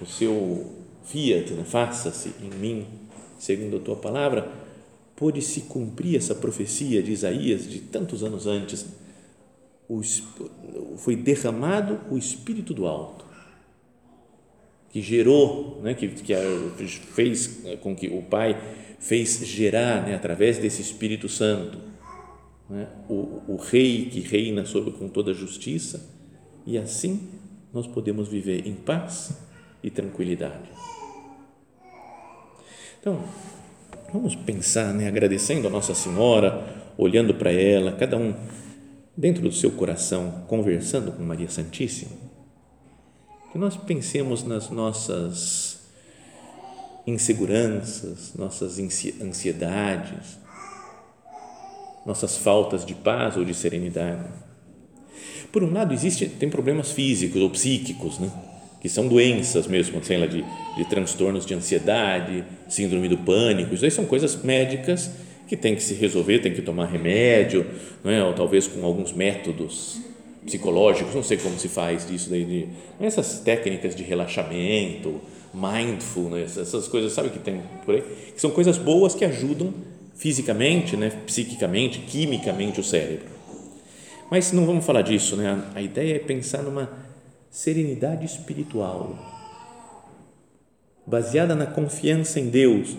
o 0.00 0.04
seu 0.04 0.66
fiat, 1.04 1.54
né, 1.54 1.64
faça-se 1.64 2.32
em 2.42 2.50
mim 2.58 2.86
segundo 3.38 3.78
a 3.78 3.80
tua 3.80 3.96
palavra, 3.96 4.52
pôde 5.14 5.40
se 5.40 5.62
cumprir 5.62 6.16
essa 6.16 6.34
profecia 6.34 7.02
de 7.02 7.12
Isaías 7.12 7.66
de 7.68 7.80
tantos 7.80 8.22
anos 8.22 8.46
antes. 8.46 8.86
O, 9.88 10.02
foi 10.98 11.16
derramado 11.16 12.00
o 12.10 12.18
Espírito 12.18 12.74
do 12.74 12.86
Alto, 12.86 13.24
que 14.90 15.00
gerou, 15.00 15.80
né, 15.82 15.94
que, 15.94 16.08
que 16.08 16.34
fez 17.14 17.62
com 17.80 17.94
que 17.94 18.08
o 18.08 18.20
Pai 18.22 18.60
fez 18.98 19.38
gerar, 19.46 20.02
né, 20.06 20.14
através 20.14 20.58
desse 20.58 20.82
Espírito 20.82 21.28
Santo, 21.28 21.78
né, 22.68 22.88
o, 23.08 23.42
o 23.48 23.56
Rei 23.56 24.06
que 24.06 24.20
reina 24.20 24.64
sobre 24.64 24.92
com 24.92 25.08
toda 25.08 25.32
justiça, 25.32 26.10
e 26.66 26.76
assim 26.76 27.28
nós 27.72 27.86
podemos 27.86 28.28
viver 28.28 28.66
em 28.66 28.74
paz 28.74 29.38
e 29.82 29.90
tranquilidade. 29.90 30.70
Então, 33.00 33.22
vamos 34.12 34.34
pensar, 34.34 34.92
né, 34.92 35.06
agradecendo 35.06 35.68
a 35.68 35.70
Nossa 35.70 35.94
Senhora, 35.94 36.66
olhando 36.98 37.34
para 37.34 37.52
ela, 37.52 37.92
cada 37.92 38.16
um 38.16 38.34
dentro 39.16 39.42
do 39.42 39.52
seu 39.52 39.70
coração, 39.70 40.44
conversando 40.48 41.12
com 41.12 41.22
Maria 41.22 41.48
Santíssima, 41.48 42.12
que 43.52 43.58
nós 43.58 43.76
pensemos 43.76 44.42
nas 44.42 44.70
nossas 44.70 45.75
inseguranças, 47.06 48.34
nossas 48.34 48.78
ansiedades, 48.78 50.38
nossas 52.04 52.36
faltas 52.36 52.84
de 52.84 52.94
paz 52.94 53.36
ou 53.36 53.44
de 53.44 53.54
serenidade. 53.54 54.28
Por 55.52 55.62
um 55.62 55.72
lado, 55.72 55.94
existe 55.94 56.26
tem 56.26 56.50
problemas 56.50 56.92
físicos 56.92 57.40
ou 57.40 57.50
psíquicos, 57.50 58.18
né? 58.18 58.30
que 58.80 58.88
são 58.88 59.08
doenças 59.08 59.66
mesmo, 59.66 60.02
sei 60.04 60.18
lá, 60.18 60.26
de, 60.26 60.44
de 60.76 60.84
transtornos 60.88 61.46
de 61.46 61.54
ansiedade, 61.54 62.44
síndrome 62.68 63.08
do 63.08 63.18
pânico, 63.18 63.74
isso 63.74 63.84
aí 63.84 63.90
são 63.90 64.04
coisas 64.04 64.42
médicas 64.42 65.10
que 65.48 65.56
tem 65.56 65.74
que 65.74 65.82
se 65.82 65.94
resolver, 65.94 66.40
tem 66.40 66.52
que 66.52 66.62
tomar 66.62 66.86
remédio, 66.86 67.66
não 68.04 68.10
é? 68.10 68.22
ou 68.22 68.32
talvez 68.32 68.66
com 68.66 68.84
alguns 68.84 69.12
métodos 69.12 70.00
psicológicos, 70.44 71.14
não 71.14 71.22
sei 71.22 71.36
como 71.36 71.58
se 71.58 71.68
faz 71.68 72.06
disso 72.06 72.30
daí, 72.30 72.44
de, 72.44 72.68
essas 73.00 73.40
técnicas 73.40 73.94
de 73.96 74.02
relaxamento, 74.02 75.20
mindfulness, 75.56 76.58
essas 76.58 76.86
coisas, 76.86 77.12
sabe 77.12 77.30
que 77.30 77.38
tem 77.38 77.62
por 77.84 77.94
aí, 77.94 78.02
que 78.34 78.40
são 78.40 78.50
coisas 78.50 78.76
boas 78.76 79.14
que 79.14 79.24
ajudam 79.24 79.72
fisicamente, 80.14 80.96
né, 80.96 81.10
psiquicamente, 81.26 82.00
quimicamente 82.00 82.78
o 82.78 82.84
cérebro. 82.84 83.34
Mas 84.30 84.52
não 84.52 84.66
vamos 84.66 84.84
falar 84.84 85.02
disso, 85.02 85.36
né? 85.36 85.70
A, 85.74 85.80
ideia 85.80 86.16
é 86.16 86.18
pensar 86.18 86.62
numa 86.62 86.90
serenidade 87.50 88.26
espiritual, 88.26 89.16
baseada 91.06 91.54
na 91.54 91.66
confiança 91.66 92.38
em 92.38 92.50
Deus, 92.50 92.96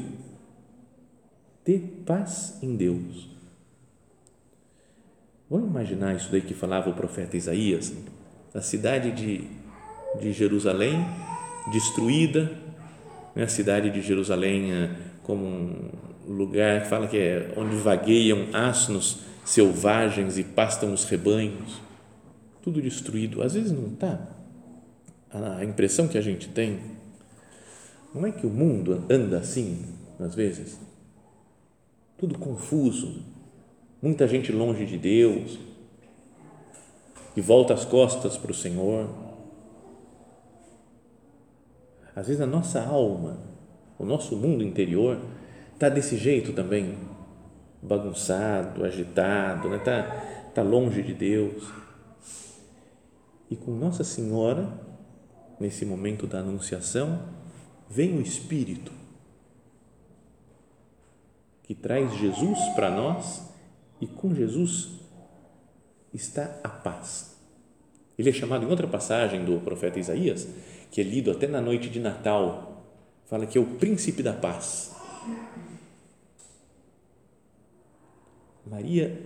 ter 1.63 2.03
paz 2.05 2.57
em 2.63 2.75
Deus. 2.75 3.27
Vamos 5.49 5.69
imaginar 5.69 6.15
isso 6.15 6.31
daí 6.31 6.41
que 6.41 6.53
falava 6.53 6.89
o 6.89 6.93
profeta 6.93 7.37
Isaías, 7.37 7.93
a 8.53 8.61
cidade 8.61 9.11
de, 9.11 9.47
de 10.19 10.31
Jerusalém 10.33 11.05
destruída, 11.71 12.51
né? 13.35 13.43
a 13.43 13.47
cidade 13.47 13.89
de 13.89 14.01
Jerusalém 14.01 14.73
é 14.73 14.89
como 15.23 15.45
um 16.27 16.33
lugar 16.33 16.83
que 16.83 16.87
fala 16.87 17.07
que 17.07 17.17
é 17.17 17.53
onde 17.57 17.75
vagueiam 17.75 18.47
asnos 18.53 19.19
selvagens 19.45 20.37
e 20.37 20.43
pastam 20.43 20.93
os 20.93 21.03
rebanhos, 21.05 21.81
tudo 22.61 22.81
destruído. 22.81 23.41
Às 23.41 23.53
vezes 23.53 23.71
não 23.71 23.93
está 23.93 24.19
a 25.31 25.63
impressão 25.63 26.07
que 26.07 26.17
a 26.17 26.21
gente 26.21 26.47
tem 26.49 26.79
não 28.13 28.25
é 28.25 28.31
que 28.31 28.47
o 28.47 28.49
mundo 28.49 29.05
anda 29.09 29.37
assim, 29.37 29.85
às 30.19 30.33
vezes, 30.33 30.79
tudo 32.17 32.37
confuso, 32.39 33.21
muita 34.01 34.27
gente 34.27 34.51
longe 34.51 34.85
de 34.85 34.97
Deus, 34.97 35.59
e 37.35 37.41
volta 37.41 37.75
as 37.75 37.85
costas 37.85 38.35
para 38.35 38.51
o 38.51 38.55
Senhor. 38.55 39.07
Às 42.17 42.25
vezes 42.25 42.41
a 42.41 42.47
nossa 42.47 42.81
alma, 42.81 43.37
o 43.99 44.03
nosso 44.03 44.35
mundo 44.35 44.63
interior, 44.63 45.21
está 45.71 45.87
desse 45.87 46.17
jeito 46.17 46.51
também, 46.51 46.97
bagunçado, 47.79 48.83
agitado, 48.83 49.71
está 49.75 49.97
né? 50.01 50.09
Tá, 50.09 50.51
tá 50.55 50.63
longe 50.63 51.03
de 51.03 51.13
Deus. 51.13 51.71
E 53.51 53.55
com 53.55 53.69
Nossa 53.69 54.03
Senhora 54.03 54.67
nesse 55.59 55.85
momento 55.85 56.25
da 56.25 56.39
anunciação, 56.39 57.21
vem 57.87 58.17
o 58.17 58.21
Espírito 58.21 58.91
que 61.61 61.75
traz 61.75 62.15
Jesus 62.15 62.57
para 62.73 62.89
nós 62.89 63.47
e 64.01 64.07
com 64.07 64.33
Jesus 64.33 64.89
está 66.11 66.59
a 66.63 66.69
paz. 66.69 67.37
Ele 68.17 68.31
é 68.31 68.33
chamado 68.33 68.65
em 68.65 68.69
outra 68.69 68.87
passagem 68.87 69.45
do 69.45 69.59
profeta 69.59 69.99
Isaías, 69.99 70.47
que 70.91 71.01
é 71.01 71.03
lido 71.03 71.31
até 71.31 71.47
na 71.47 71.61
noite 71.61 71.89
de 71.89 71.99
Natal, 71.99 72.83
fala 73.25 73.45
que 73.45 73.57
é 73.57 73.61
o 73.61 73.65
príncipe 73.65 74.23
da 74.23 74.33
paz. 74.33 74.95
Maria 78.65 79.21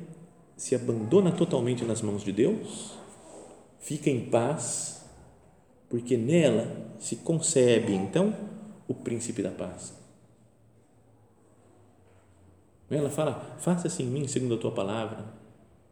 se 0.56 0.76
abandona 0.76 1.32
totalmente 1.32 1.84
nas 1.84 2.02
mãos 2.02 2.24
de 2.24 2.32
Deus, 2.32 2.94
fica 3.80 4.10
em 4.10 4.30
paz 4.30 5.04
porque 5.90 6.16
nela 6.16 6.68
se 7.00 7.18
concebe 7.18 7.94
então 7.94 8.34
o 8.88 8.94
príncipe 8.94 9.42
da 9.42 9.50
paz. 9.50 9.94
Ela 12.90 13.10
fala: 13.10 13.56
faça-se 13.60 14.04
em 14.04 14.06
mim 14.06 14.28
segundo 14.28 14.56
a 14.56 14.58
tua 14.58 14.72
palavra. 14.72 15.26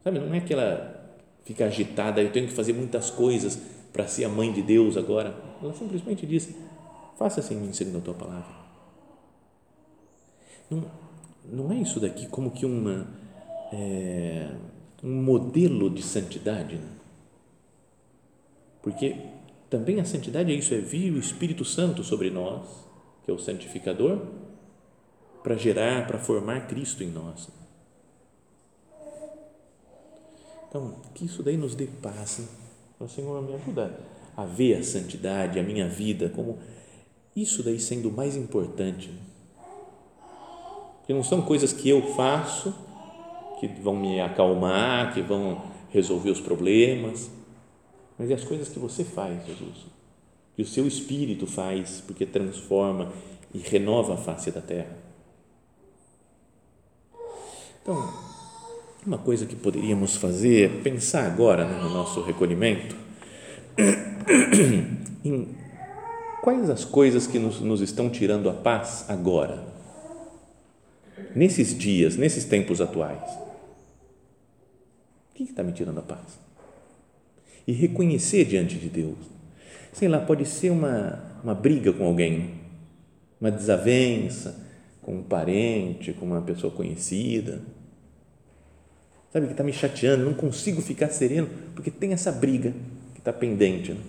Sabe, 0.04 0.20
não 0.20 0.34
é 0.34 0.40
que 0.40 0.54
ela 0.54 1.18
fica 1.44 1.66
agitada, 1.66 2.22
eu 2.22 2.32
tenho 2.32 2.48
que 2.48 2.54
fazer 2.54 2.74
muitas 2.74 3.10
coisas 3.10 3.60
para 3.92 4.08
ser 4.08 4.26
a 4.26 4.30
mãe 4.30 4.52
de 4.52 4.62
Deus 4.62 4.98
agora. 4.98 5.49
Ela 5.62 5.74
simplesmente 5.74 6.26
diz: 6.26 6.54
faça-se 7.18 7.54
em 7.54 7.58
mim 7.58 7.74
segundo 7.74 7.98
a 7.98 8.02
tua 8.02 8.14
palavra. 8.14 8.60
Não, 10.70 10.86
não 11.46 11.72
é 11.72 11.76
isso 11.76 12.00
daqui 12.00 12.28
como 12.28 12.52
que 12.52 12.66
uma, 12.66 13.08
é, 13.74 14.56
um 15.04 15.22
modelo 15.22 15.90
de 15.90 16.04
santidade, 16.04 16.76
né? 16.76 16.90
porque 18.82 19.16
também 19.70 20.00
a 20.00 20.06
santidade 20.06 20.52
é 20.52 20.56
isso, 20.56 20.74
é 20.74 20.78
vir 20.78 21.14
o 21.14 21.20
Espírito 21.20 21.66
Santo 21.66 22.04
sobre 22.04 22.30
nós, 22.30 22.68
que 23.24 23.32
é 23.32 23.34
o 23.34 23.40
santificador, 23.40 24.20
para 25.44 25.56
gerar, 25.56 26.08
para 26.08 26.20
formar 26.20 26.68
Cristo 26.68 27.04
em 27.04 27.12
nós. 27.12 27.50
Então, 30.68 30.96
que 31.16 31.26
isso 31.26 31.42
daí 31.42 31.58
nos 31.58 31.74
dê 31.74 31.88
paz. 31.88 32.40
Né? 32.40 32.48
O 33.00 33.08
Senhor 33.08 33.42
me 33.42 33.56
ajuda 33.56 34.00
a 34.40 34.46
ver 34.46 34.76
a 34.76 34.84
santidade, 34.84 35.60
a 35.60 35.64
minha 35.64 35.88
vida, 35.88 36.30
como 36.30 36.60
isso 37.36 37.62
daí 37.62 37.78
sendo 37.78 38.10
mais 38.10 38.38
importante. 38.38 39.12
Que 41.06 41.14
não 41.14 41.24
são 41.24 41.42
coisas 41.42 41.74
que 41.74 41.90
eu 41.90 42.14
faço 42.14 42.74
que 43.60 43.68
vão 43.68 43.98
me 43.98 44.22
acalmar, 44.22 45.14
que 45.14 45.22
vão 45.22 45.62
resolver 45.90 46.30
os 46.30 46.40
problemas, 46.40 47.30
mas 48.18 48.32
é 48.32 48.34
as 48.34 48.46
coisas 48.46 48.70
que 48.70 48.80
você 48.80 49.04
faz, 49.04 49.46
Jesus, 49.46 49.88
que 50.56 50.62
o 50.62 50.66
seu 50.66 50.88
Espírito 50.88 51.46
faz, 51.46 52.02
porque 52.08 52.26
transforma 52.26 53.12
e 53.54 53.58
renova 53.58 54.14
a 54.14 54.18
face 54.18 54.52
da 54.52 54.62
terra. 54.62 54.98
Então, 57.82 58.14
uma 59.06 59.18
coisa 59.18 59.46
que 59.46 59.56
poderíamos 59.58 60.16
fazer 60.16 60.66
é 60.66 60.82
pensar 60.82 61.26
agora 61.26 61.66
né, 61.66 61.82
no 61.82 61.90
nosso 61.90 62.22
recolhimento 62.22 62.96
em 65.26 65.56
quais 66.42 66.70
as 66.70 66.86
coisas 66.86 67.28
que 67.28 67.40
nos, 67.40 67.60
nos 67.62 67.82
estão 67.82 68.10
tirando 68.10 68.50
a 68.50 68.54
paz 68.54 69.06
agora, 69.10 69.64
nesses 71.36 71.78
dias, 71.78 72.16
nesses 72.16 72.46
tempos 72.46 72.82
atuais. 72.82 73.30
O 75.32 75.36
que 75.36 75.44
está 75.44 75.64
me 75.64 75.72
tirando 75.72 76.00
a 76.00 76.04
paz? 76.04 76.50
e 77.70 77.72
reconhecer 77.72 78.46
diante 78.46 78.78
de 78.78 78.90
Deus. 78.90 79.16
Sei 79.94 80.08
lá, 80.08 80.20
pode 80.20 80.44
ser 80.44 80.72
uma, 80.72 81.24
uma 81.44 81.54
briga 81.54 81.94
com 81.94 82.04
alguém, 82.04 82.56
uma 83.40 83.52
desavença 83.52 84.68
com 85.04 85.18
um 85.18 85.22
parente, 85.22 86.12
com 86.14 86.26
uma 86.26 86.42
pessoa 86.42 86.74
conhecida. 86.74 87.62
Sabe, 89.32 89.46
que 89.46 89.52
está 89.52 89.64
me 89.64 89.72
chateando, 89.72 90.26
não 90.26 90.34
consigo 90.34 90.82
ficar 90.82 91.10
sereno, 91.10 91.48
porque 91.76 91.92
tem 91.92 92.12
essa 92.12 92.32
briga 92.32 92.74
que 93.14 93.20
está 93.20 93.32
pendente, 93.32 93.92
né? 93.92 94.00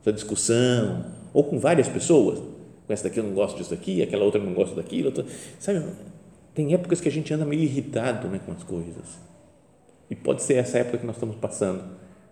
Essa 0.00 0.12
discussão, 0.12 1.06
ou 1.32 1.44
com 1.44 1.58
várias 1.58 1.88
pessoas. 1.88 2.38
Com 2.86 2.92
essa 2.92 3.04
daqui 3.04 3.18
eu 3.18 3.24
não 3.24 3.34
gosto 3.34 3.56
disso 3.56 3.70
daqui, 3.70 4.02
aquela 4.02 4.24
outra 4.24 4.40
eu 4.40 4.44
não 4.44 4.54
gosto 4.54 4.74
daquilo. 4.74 5.06
Outra, 5.06 5.24
sabe, 5.58 5.84
tem 6.54 6.74
épocas 6.74 7.00
que 7.00 7.08
a 7.08 7.12
gente 7.12 7.32
anda 7.32 7.44
meio 7.44 7.62
irritado 7.62 8.28
né, 8.28 8.40
com 8.44 8.52
as 8.52 8.62
coisas. 8.62 9.18
E 10.08 10.16
pode 10.16 10.42
ser 10.42 10.54
essa 10.54 10.78
época 10.78 10.98
que 10.98 11.06
nós 11.06 11.16
estamos 11.16 11.36
passando. 11.36 11.84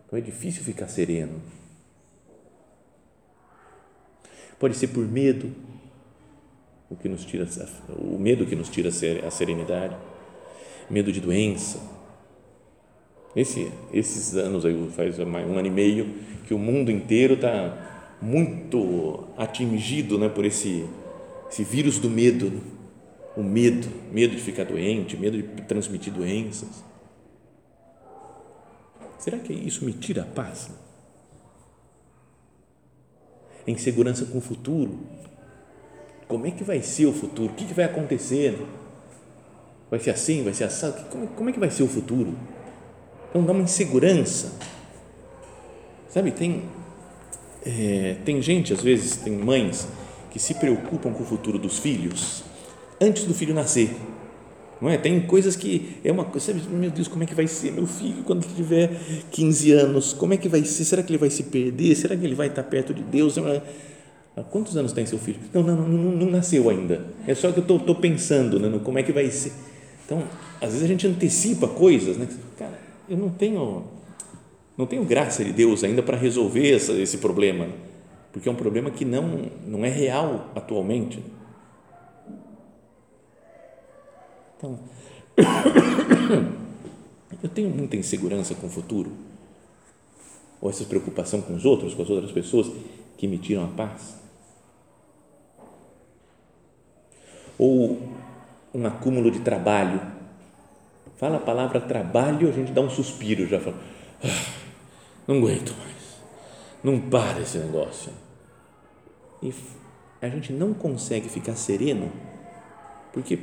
Então 0.07 0.19
é 0.19 0.23
difícil 0.23 0.65
ficar 0.65 0.89
sereno. 0.89 1.41
Pode 4.59 4.77
ser 4.77 4.89
por 4.89 5.07
medo, 5.07 5.55
o 6.91 6.97
que 6.97 7.09
nos 7.09 7.25
tira 7.25 7.47
o 7.97 8.19
medo 8.19 8.47
que 8.47 8.57
nos 8.57 8.69
tira 8.69 8.89
a 8.89 9.31
serenidade, 9.31 9.97
medo 10.91 11.13
de 11.13 11.21
doença. 11.21 11.79
Esse, 13.39 13.71
esses 13.93 14.35
anos 14.35 14.65
aí 14.65 14.91
faz 14.97 15.17
um 15.21 15.37
ano 15.37 15.65
e 15.65 15.71
meio 15.71 16.13
que 16.45 16.53
o 16.53 16.59
mundo 16.59 16.91
inteiro 16.91 17.35
está 17.35 18.17
muito 18.21 19.29
atingido, 19.37 20.19
né, 20.19 20.29
por 20.29 20.45
esse 20.45 20.85
esse 21.49 21.63
vírus 21.63 22.01
do 22.01 22.11
medo, 22.11 22.53
o 23.37 23.43
medo, 23.45 23.89
medo 24.13 24.35
de 24.35 24.43
ficar 24.43 24.65
doente, 24.65 25.17
medo 25.17 25.41
de 25.41 25.63
transmitir 25.63 26.13
doenças. 26.13 26.83
Será 29.21 29.39
que 29.39 29.53
isso 29.53 29.85
me 29.85 29.93
tira 29.93 30.23
a 30.23 30.27
paz? 30.27 30.69
A 33.65 33.71
insegurança 33.71 34.25
com 34.27 34.39
o 34.39 34.41
futuro. 34.41 34.99
Como 36.27 36.45
é 36.45 36.51
que 36.51 36.65
vai 36.65 36.83
ser 36.83 37.07
o 37.07 37.13
futuro? 37.13 37.53
O 37.53 37.55
que, 37.55 37.73
vai 37.73 37.85
acontecer? 37.85 38.59
Vai 39.89 40.01
ser 40.01 40.11
assim? 40.11 40.43
Vai 40.43 40.53
ser? 40.53 40.69
Como, 41.09 41.29
como 41.29 41.51
é 41.51 41.53
que 41.53 41.61
vai 41.61 41.71
ser 41.71 41.85
o 41.85 41.89
futuro? 41.89 42.37
Então 43.31 43.45
dá 43.45 43.53
uma 43.53 43.63
insegurança. 43.63 44.53
Sabe, 46.09 46.31
tem, 46.31 46.65
é, 47.65 48.17
tem 48.25 48.41
gente, 48.41 48.73
às 48.73 48.83
vezes, 48.83 49.17
tem 49.17 49.33
mães 49.33 49.87
que 50.31 50.39
se 50.39 50.55
preocupam 50.55 51.13
com 51.13 51.23
o 51.23 51.27
futuro 51.27 51.59
dos 51.59 51.79
filhos 51.79 52.43
antes 53.01 53.25
do 53.25 53.35
filho 53.35 53.55
nascer 53.55 53.95
não 54.81 54.89
é? 54.89 54.97
Tem 54.97 55.21
coisas 55.21 55.57
que 55.57 55.97
é 56.05 56.13
uma 56.13 56.25
coisa, 56.25 56.53
sabe, 56.53 56.63
meu 56.71 56.91
Deus, 56.91 57.09
como 57.09 57.25
é 57.25 57.27
que 57.27 57.35
vai 57.35 57.47
ser 57.47 57.73
meu 57.73 57.87
filho 57.87 58.23
quando 58.25 58.47
tiver 58.55 58.91
15 59.31 59.73
anos? 59.73 60.13
Como 60.13 60.33
é 60.33 60.37
que 60.37 60.49
vai 60.49 60.65
ser? 60.65 60.85
Será 60.85 61.03
que 61.03 61.11
ele 61.11 61.19
vai 61.19 61.31
se 61.31 61.43
perder? 61.45 61.95
Será 61.97 62.17
que 62.17 62.25
ele 62.25 62.35
vai 62.35 62.47
estar 62.47 62.63
perto 62.63 62.95
de 62.95 63.03
Deus? 63.03 63.37
Há 64.37 64.43
quantos 64.45 64.77
anos 64.77 64.93
tem 64.93 65.05
seu 65.05 65.19
filho? 65.19 65.41
Não, 65.53 65.63
não, 65.63 65.77
não, 65.77 66.13
não 66.13 66.31
nasceu 66.31 66.71
ainda. 66.71 67.05
É 67.27 67.35
só 67.35 67.51
que 67.51 67.59
eu 67.59 67.77
estou 67.77 67.95
pensando 67.97 68.61
né, 68.61 68.69
no 68.69 68.79
como 68.81 68.99
é 68.99 69.03
que 69.03 69.13
vai 69.13 69.29
ser. 69.31 69.53
Então, 70.07 70.23
às 70.61 70.71
vezes 70.71 70.85
a 70.85 70.87
gente 70.87 71.07
antecipa 71.07 71.67
coisas, 71.67 72.17
né? 72.17 72.29
Cara, 72.57 72.79
eu 73.09 73.17
não 73.17 73.31
tenho, 73.31 73.85
não 74.77 74.87
tenho 74.87 75.05
graça 75.05 75.45
de 75.45 75.53
Deus 75.53 75.85
ainda 75.85 76.03
para 76.03 76.17
resolver 76.17 76.75
essa, 76.75 76.93
esse 76.93 77.19
problema, 77.19 77.69
porque 78.33 78.49
é 78.49 78.53
um 78.53 78.57
problema 78.57 78.91
que 78.91 79.05
não, 79.05 79.51
não 79.67 79.85
é 79.85 79.89
real 79.89 80.51
atualmente. 80.55 81.23
Então, 84.57 84.79
eu 87.43 87.49
tenho 87.49 87.71
muita 87.71 87.97
insegurança 87.97 88.55
com 88.55 88.67
o 88.67 88.71
futuro, 88.71 89.13
ou 90.61 90.69
essa 90.69 90.85
preocupação 90.85 91.41
com 91.41 91.55
os 91.55 91.65
outros, 91.65 91.95
com 91.95 92.03
as 92.03 92.11
outras 92.11 92.33
pessoas, 92.33 92.71
que 93.17 93.27
me 93.27 93.39
tiram 93.39 93.65
a 93.65 93.69
paz. 93.69 94.17
Ou 97.59 97.99
um 98.75 98.87
acúmulo 98.87 99.31
de 99.31 99.41
trabalho. 99.41 100.18
Fala 101.19 101.37
a 101.37 101.41
palavra 101.41 101.81
trabalho, 101.81 102.49
a 102.49 102.53
gente 102.53 102.73
dá 102.73 102.81
um 102.81 102.89
suspiro, 102.89 103.47
já 103.47 103.61
fala, 103.61 103.77
ah, 104.25 104.53
não 105.27 105.37
aguento 105.37 105.75
mais, 105.77 106.23
não 106.83 107.01
para 107.01 107.41
esse 107.41 107.59
negócio. 107.59 108.13
E 109.43 109.53
a 110.23 110.29
gente 110.29 110.53
não 110.53 110.73
consegue 110.73 111.29
ficar 111.29 111.55
sereno 111.55 112.11
porque 113.13 113.39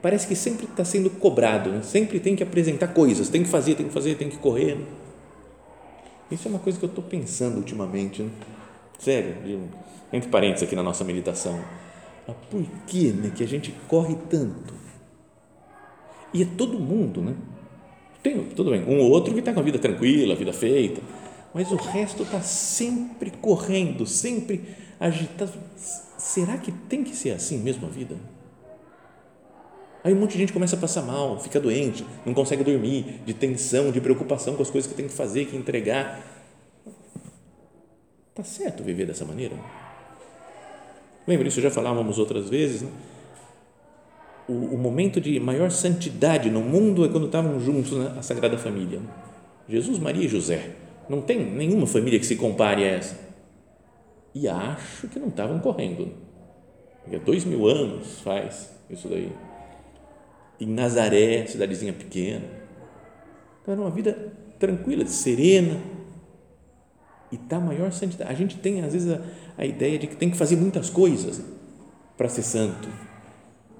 parece 0.00 0.26
que 0.26 0.36
sempre 0.36 0.66
está 0.66 0.84
sendo 0.84 1.10
cobrado, 1.10 1.70
né? 1.70 1.82
sempre 1.82 2.20
tem 2.20 2.36
que 2.36 2.42
apresentar 2.42 2.88
coisas, 2.88 3.28
tem 3.28 3.42
que 3.42 3.48
fazer, 3.48 3.74
tem 3.74 3.88
que 3.88 3.92
fazer, 3.92 4.14
tem 4.14 4.28
que 4.28 4.38
correr. 4.38 4.78
Isso 6.30 6.46
é 6.46 6.50
uma 6.50 6.60
coisa 6.60 6.78
que 6.78 6.84
eu 6.84 6.88
estou 6.88 7.02
pensando 7.02 7.56
ultimamente, 7.56 8.22
né? 8.22 8.30
sério, 8.98 9.36
entre 10.12 10.30
parênteses 10.30 10.64
aqui 10.64 10.76
na 10.76 10.82
nossa 10.82 11.02
meditação. 11.02 11.58
Mas 12.26 12.36
por 12.50 12.62
que, 12.86 13.10
né, 13.12 13.32
que 13.34 13.42
a 13.42 13.48
gente 13.48 13.74
corre 13.88 14.16
tanto? 14.28 14.74
E 16.36 16.42
é 16.42 16.44
todo 16.44 16.78
mundo, 16.78 17.22
né? 17.22 17.34
Tem, 18.22 18.44
tudo 18.44 18.70
bem, 18.70 18.84
um 18.84 18.98
ou 19.00 19.10
outro 19.10 19.32
que 19.32 19.38
está 19.38 19.54
com 19.54 19.60
a 19.60 19.62
vida 19.62 19.78
tranquila, 19.78 20.34
a 20.34 20.36
vida 20.36 20.52
feita, 20.52 21.00
mas 21.54 21.72
o 21.72 21.76
resto 21.76 22.24
está 22.24 22.42
sempre 22.42 23.30
correndo, 23.30 24.04
sempre 24.04 24.60
agitado. 25.00 25.54
Será 26.18 26.58
que 26.58 26.70
tem 26.70 27.02
que 27.02 27.16
ser 27.16 27.30
assim 27.30 27.56
mesmo 27.56 27.86
a 27.86 27.90
vida? 27.90 28.16
Aí 30.04 30.12
um 30.12 30.20
monte 30.20 30.32
de 30.32 30.38
gente 30.40 30.52
começa 30.52 30.76
a 30.76 30.78
passar 30.78 31.00
mal, 31.00 31.40
fica 31.40 31.58
doente, 31.58 32.04
não 32.26 32.34
consegue 32.34 32.62
dormir, 32.62 33.22
de 33.24 33.32
tensão, 33.32 33.90
de 33.90 34.00
preocupação 34.00 34.56
com 34.56 34.62
as 34.62 34.68
coisas 34.68 34.90
que 34.90 34.94
tem 34.94 35.06
que 35.06 35.14
fazer, 35.14 35.46
que 35.46 35.56
entregar. 35.56 36.20
Tá 38.34 38.44
certo 38.44 38.82
viver 38.82 39.06
dessa 39.06 39.24
maneira? 39.24 39.56
Lembra 41.26 41.48
isso? 41.48 41.62
Já 41.62 41.70
falávamos 41.70 42.18
outras 42.18 42.50
vezes. 42.50 42.82
Né? 42.82 42.90
O, 44.48 44.52
o, 44.52 44.78
momento 44.78 45.20
de 45.20 45.40
maior 45.40 45.70
santidade 45.70 46.50
no 46.50 46.60
mundo 46.60 47.04
é 47.04 47.08
quando 47.08 47.26
estavam 47.26 47.58
juntos 47.58 47.92
né? 47.92 48.14
a 48.16 48.22
Sagrada 48.22 48.56
Família. 48.56 49.00
Jesus, 49.68 49.98
Maria 49.98 50.24
e 50.24 50.28
José. 50.28 50.76
Não 51.08 51.20
tem 51.20 51.44
nenhuma 51.44 51.86
família 51.86 52.18
que 52.18 52.26
se 52.26 52.36
compare 52.36 52.84
a 52.84 52.86
essa. 52.86 53.18
E 54.34 54.46
acho 54.46 55.08
que 55.08 55.18
não 55.18 55.28
estavam 55.28 55.58
correndo. 55.58 56.12
Porque 57.02 57.18
dois 57.18 57.44
mil 57.44 57.66
anos 57.66 58.20
faz 58.20 58.72
isso 58.88 59.08
daí 59.08 59.32
em 60.60 60.66
Nazaré, 60.66 61.46
cidadezinha 61.46 61.92
pequena. 61.92 62.44
Então 63.62 63.72
era 63.72 63.80
uma 63.80 63.90
vida 63.90 64.32
tranquila, 64.58 65.06
serena 65.06 65.80
e 67.30 67.36
tá 67.36 67.58
maior 67.58 67.92
santidade. 67.92 68.30
A 68.30 68.34
gente 68.34 68.56
tem 68.56 68.82
às 68.82 68.92
vezes 68.92 69.12
a, 69.12 69.20
a 69.58 69.66
ideia 69.66 69.98
de 69.98 70.06
que 70.06 70.16
tem 70.16 70.30
que 70.30 70.36
fazer 70.36 70.56
muitas 70.56 70.88
coisas 70.88 71.42
para 72.16 72.28
ser 72.28 72.42
santo, 72.42 72.88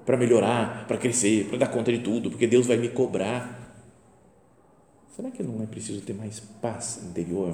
para 0.07 0.15
melhorar, 0.15 0.85
para 0.87 0.97
crescer, 0.97 1.47
para 1.49 1.57
dar 1.57 1.67
conta 1.67 1.91
de 1.91 1.99
tudo, 1.99 2.31
porque 2.31 2.47
Deus 2.47 2.65
vai 2.65 2.77
me 2.77 2.87
cobrar. 2.87 3.75
Será 5.13 5.29
que 5.29 5.43
não 5.43 5.61
é 5.61 5.65
preciso 5.65 5.99
ter 5.99 6.13
mais 6.13 6.39
paz 6.39 7.03
interior, 7.09 7.53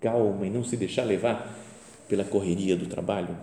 calma 0.00 0.46
e 0.46 0.48
não 0.48 0.64
se 0.64 0.74
deixar 0.74 1.04
levar 1.04 1.54
pela 2.08 2.24
correria 2.24 2.74
do 2.76 2.86
trabalho? 2.86 3.36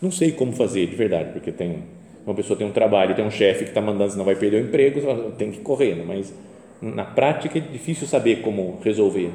Não 0.00 0.12
sei 0.12 0.30
como 0.30 0.52
fazer 0.52 0.86
de 0.86 0.94
verdade, 0.94 1.32
porque 1.32 1.50
tem 1.50 1.82
uma 2.24 2.36
pessoa 2.36 2.56
tem 2.56 2.64
um 2.64 2.72
trabalho, 2.72 3.16
tem 3.16 3.24
um 3.24 3.30
chefe 3.32 3.64
que 3.64 3.70
está 3.70 3.80
mandando, 3.80 4.12
senão 4.12 4.24
vai 4.24 4.36
perder 4.36 4.62
o 4.62 4.66
emprego, 4.68 5.32
tem 5.32 5.50
que 5.50 5.60
correr, 5.60 5.96
né? 5.96 6.04
mas 6.06 6.32
na 6.80 7.04
prática 7.04 7.58
é 7.58 7.60
difícil 7.60 8.06
saber 8.06 8.42
como 8.42 8.78
resolver. 8.80 9.32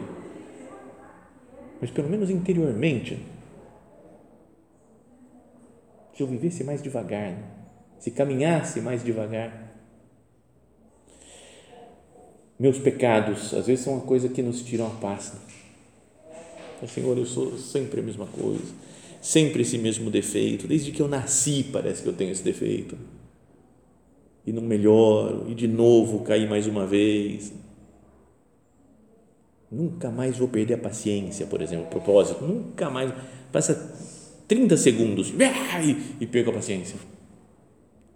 Mas 1.82 1.92
pelo 1.92 2.10
menos 2.10 2.30
interiormente, 2.30 3.20
se 6.16 6.24
eu 6.24 6.28
vivesse 6.28 6.64
mais 6.64 6.82
devagar, 6.82 7.32
né? 7.32 7.61
Se 8.02 8.12
caminhasse 8.12 8.82
mais 8.82 9.02
devagar. 9.02 9.72
Meus 12.60 12.78
pecados, 12.78 13.54
às 13.54 13.68
vezes, 13.68 13.86
são 13.86 13.94
uma 13.94 14.02
coisa 14.02 14.28
que 14.28 14.42
nos 14.42 14.62
tiram 14.62 14.88
a 14.88 14.90
paz. 14.90 15.32
Né? 16.82 16.88
Senhor, 16.90 17.18
eu 17.18 17.26
sou 17.26 17.58
sempre 17.58 18.02
a 18.02 18.04
mesma 18.04 18.26
coisa 18.26 18.92
sempre 19.22 19.62
esse 19.62 19.78
mesmo 19.78 20.10
defeito, 20.10 20.68
desde 20.68 20.92
que 20.92 21.02
eu 21.02 21.08
nasci 21.08 21.64
parece 21.72 22.02
que 22.02 22.10
eu 22.10 22.14
tenho 22.14 22.32
esse 22.32 22.44
defeito. 22.44 22.98
E 24.46 24.52
não 24.52 24.64
melhoro, 24.64 25.46
e 25.48 25.54
de 25.54 25.68
novo 25.68 26.22
caí 26.22 26.50
mais 26.50 26.66
uma 26.66 26.88
vez. 26.88 27.54
Nunca 29.72 30.10
mais 30.10 30.38
vou 30.38 30.48
perder 30.48 30.74
a 30.74 30.78
paciência, 30.80 31.46
por 31.46 31.62
exemplo, 31.62 31.86
propósito, 31.86 32.44
nunca 32.44 32.90
mais. 32.90 33.14
Passa 33.52 33.76
30 34.48 34.76
segundos 34.76 35.30
e, 35.30 36.16
e 36.20 36.26
perco 36.26 36.50
a 36.50 36.54
paciência. 36.54 36.98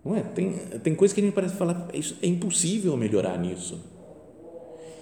Não 0.06 0.16
é? 0.16 0.22
Tem, 0.22 0.54
tem 0.84 0.94
coisas 0.94 1.16
que 1.16 1.20
a 1.20 1.24
gente 1.24 1.34
parece 1.34 1.56
falar, 1.56 1.90
isso 1.92 2.16
é 2.22 2.28
impossível 2.28 2.96
melhorar 2.96 3.40
nisso. 3.40 3.82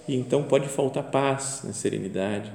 E 0.08 0.16
então 0.16 0.44
pode 0.44 0.66
faltar 0.68 1.10
paz, 1.10 1.60
né, 1.62 1.72
serenidade. 1.74 2.50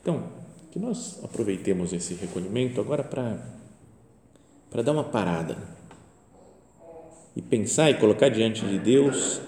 Então, 0.00 0.22
que 0.70 0.78
nós 0.78 1.18
aproveitemos 1.24 1.92
esse 1.92 2.14
recolhimento 2.14 2.80
agora 2.80 3.02
para 3.02 3.56
para 4.70 4.82
dar 4.82 4.92
uma 4.92 5.04
parada 5.04 5.56
e 7.34 7.40
pensar 7.40 7.90
e 7.90 7.94
colocar 7.94 8.28
diante 8.28 8.66
de 8.66 8.78
Deus 8.78 9.40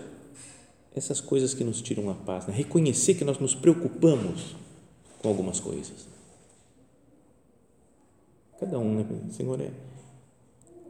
essas 0.95 1.21
coisas 1.21 1.55
que 1.55 1.63
nos 1.63 1.83
tiram 1.83 2.09
a 2.11 2.15
paz, 2.15 2.47
né? 2.47 2.55
reconhecer 2.55 3.15
que 3.15 3.25
nós 3.25 3.39
nos 3.39 3.55
preocupamos 3.55 4.57
com 5.21 5.29
algumas 5.29 5.61
coisas. 5.61 6.09
Cada 8.59 8.79
um, 8.79 8.97
né? 8.97 9.07
Senhor, 9.31 9.61
é, 9.61 9.71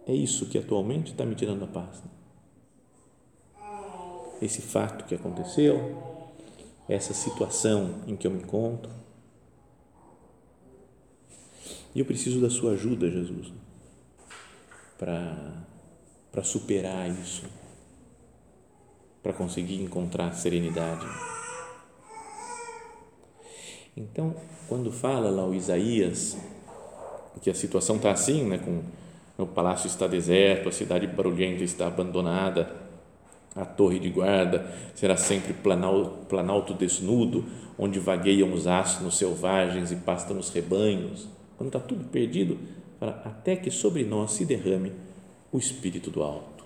é 0.09 0.13
isso 0.13 0.47
que 0.47 0.59
atualmente 0.59 1.13
está 1.13 1.25
me 1.25 1.37
tirando 1.37 1.63
a 1.65 1.69
paz. 1.69 2.03
Né? 2.03 2.11
Esse 4.43 4.63
fato 4.63 5.05
que 5.05 5.15
aconteceu, 5.15 6.03
essa 6.89 7.15
situação 7.15 8.03
em 8.07 8.17
que 8.17 8.27
eu 8.27 8.31
me 8.31 8.43
encontro 8.43 8.91
E 11.95 12.01
eu 12.01 12.07
preciso 12.07 12.41
da 12.41 12.51
sua 12.51 12.75
ajuda, 12.75 13.11
Jesus, 13.11 13.53
para 14.97 16.45
superar 16.45 17.11
isso, 17.11 17.45
para 19.23 19.33
conseguir 19.33 19.83
encontrar 19.83 20.33
serenidade. 20.33 21.07
Então, 23.97 24.33
quando 24.69 24.93
fala 24.93 25.29
lá 25.29 25.45
o 25.45 25.55
Isaías 25.55 26.37
que 27.43 27.51
a 27.51 27.55
situação 27.55 27.97
está 27.97 28.13
assim, 28.13 28.45
né, 28.45 28.59
com 28.59 28.83
o 29.39 29.47
palácio 29.47 29.87
está 29.87 30.09
deserto, 30.09 30.69
a 30.69 30.73
cidade 30.73 31.07
barulhenta 31.07 31.63
está 31.63 31.87
abandonada, 31.87 32.75
a 33.55 33.65
torre 33.65 34.01
de 34.01 34.11
guarda 34.11 34.69
será 34.95 35.17
sempre 35.17 35.53
planalto, 35.53 36.27
planalto 36.27 36.75
desnudo, 36.75 37.45
onde 37.79 38.01
vagueiam 38.01 38.53
os 38.53 38.67
asnos 38.67 39.17
selvagens 39.17 39.93
e 39.93 39.97
pastam 39.97 40.39
os 40.39 40.51
rebanhos. 40.51 41.29
Quando 41.57 41.69
está 41.69 41.79
tudo 41.79 42.05
perdido, 42.05 42.59
fala, 42.99 43.23
até 43.25 43.55
que 43.55 43.71
sobre 43.71 44.03
nós 44.03 44.33
se 44.33 44.45
derrame 44.45 44.93
o 45.53 45.59
Espírito 45.59 46.11
do 46.11 46.23
Alto. 46.23 46.65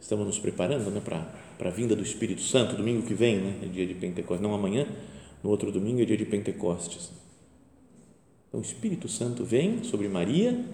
Estamos 0.00 0.26
nos 0.26 0.38
preparando 0.38 0.90
né, 0.90 1.00
para, 1.04 1.68
a 1.68 1.72
vinda 1.72 1.96
do 1.96 2.02
Espírito 2.04 2.40
Santo, 2.40 2.76
domingo 2.76 3.02
que 3.02 3.14
vem, 3.14 3.38
né, 3.38 3.54
é 3.64 3.66
dia 3.66 3.86
de 3.86 3.94
Pentecostes, 3.94 4.42
não 4.42 4.54
amanhã, 4.54 4.86
no 5.42 5.50
outro 5.50 5.72
domingo 5.72 6.00
é 6.00 6.04
dia 6.04 6.16
de 6.16 6.24
Pentecostes. 6.24 7.10
Então, 8.48 8.60
o 8.60 8.62
Espírito 8.62 9.08
Santo 9.08 9.44
vem 9.44 9.82
sobre 9.84 10.08
Maria 10.08 10.64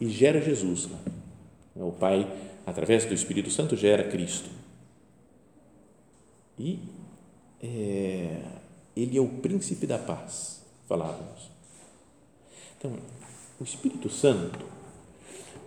e 0.00 0.08
gera 0.08 0.40
Jesus. 0.40 0.86
Né? 0.86 0.96
O 1.82 1.92
Pai, 1.92 2.26
através 2.66 3.04
do 3.04 3.14
Espírito 3.14 3.50
Santo, 3.50 3.76
gera 3.76 4.04
Cristo. 4.04 4.48
E 6.58 6.78
é, 7.62 8.42
ele 8.96 9.16
é 9.16 9.20
o 9.20 9.28
príncipe 9.28 9.86
da 9.86 9.98
paz, 9.98 10.64
falávamos. 10.88 11.50
Então, 12.78 12.96
o 13.60 13.64
Espírito 13.64 14.08
Santo 14.08 14.64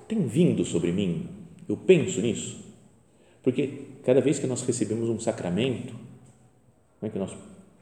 tem 0.08 0.26
vindo 0.28 0.66
sobre 0.66 0.92
mim, 0.92 1.30
eu 1.68 1.78
penso 1.78 2.22
nisso, 2.22 2.60
porque 3.42 3.86
cada 4.04 4.22
vez 4.22 4.40
que 4.40 4.48
nós 4.48 4.62
recebemos 4.64 5.10
um 5.10 5.20
sacramento, 5.20 5.94
não 7.02 7.08
é 7.08 7.10
que 7.10 7.20
nós 7.20 7.32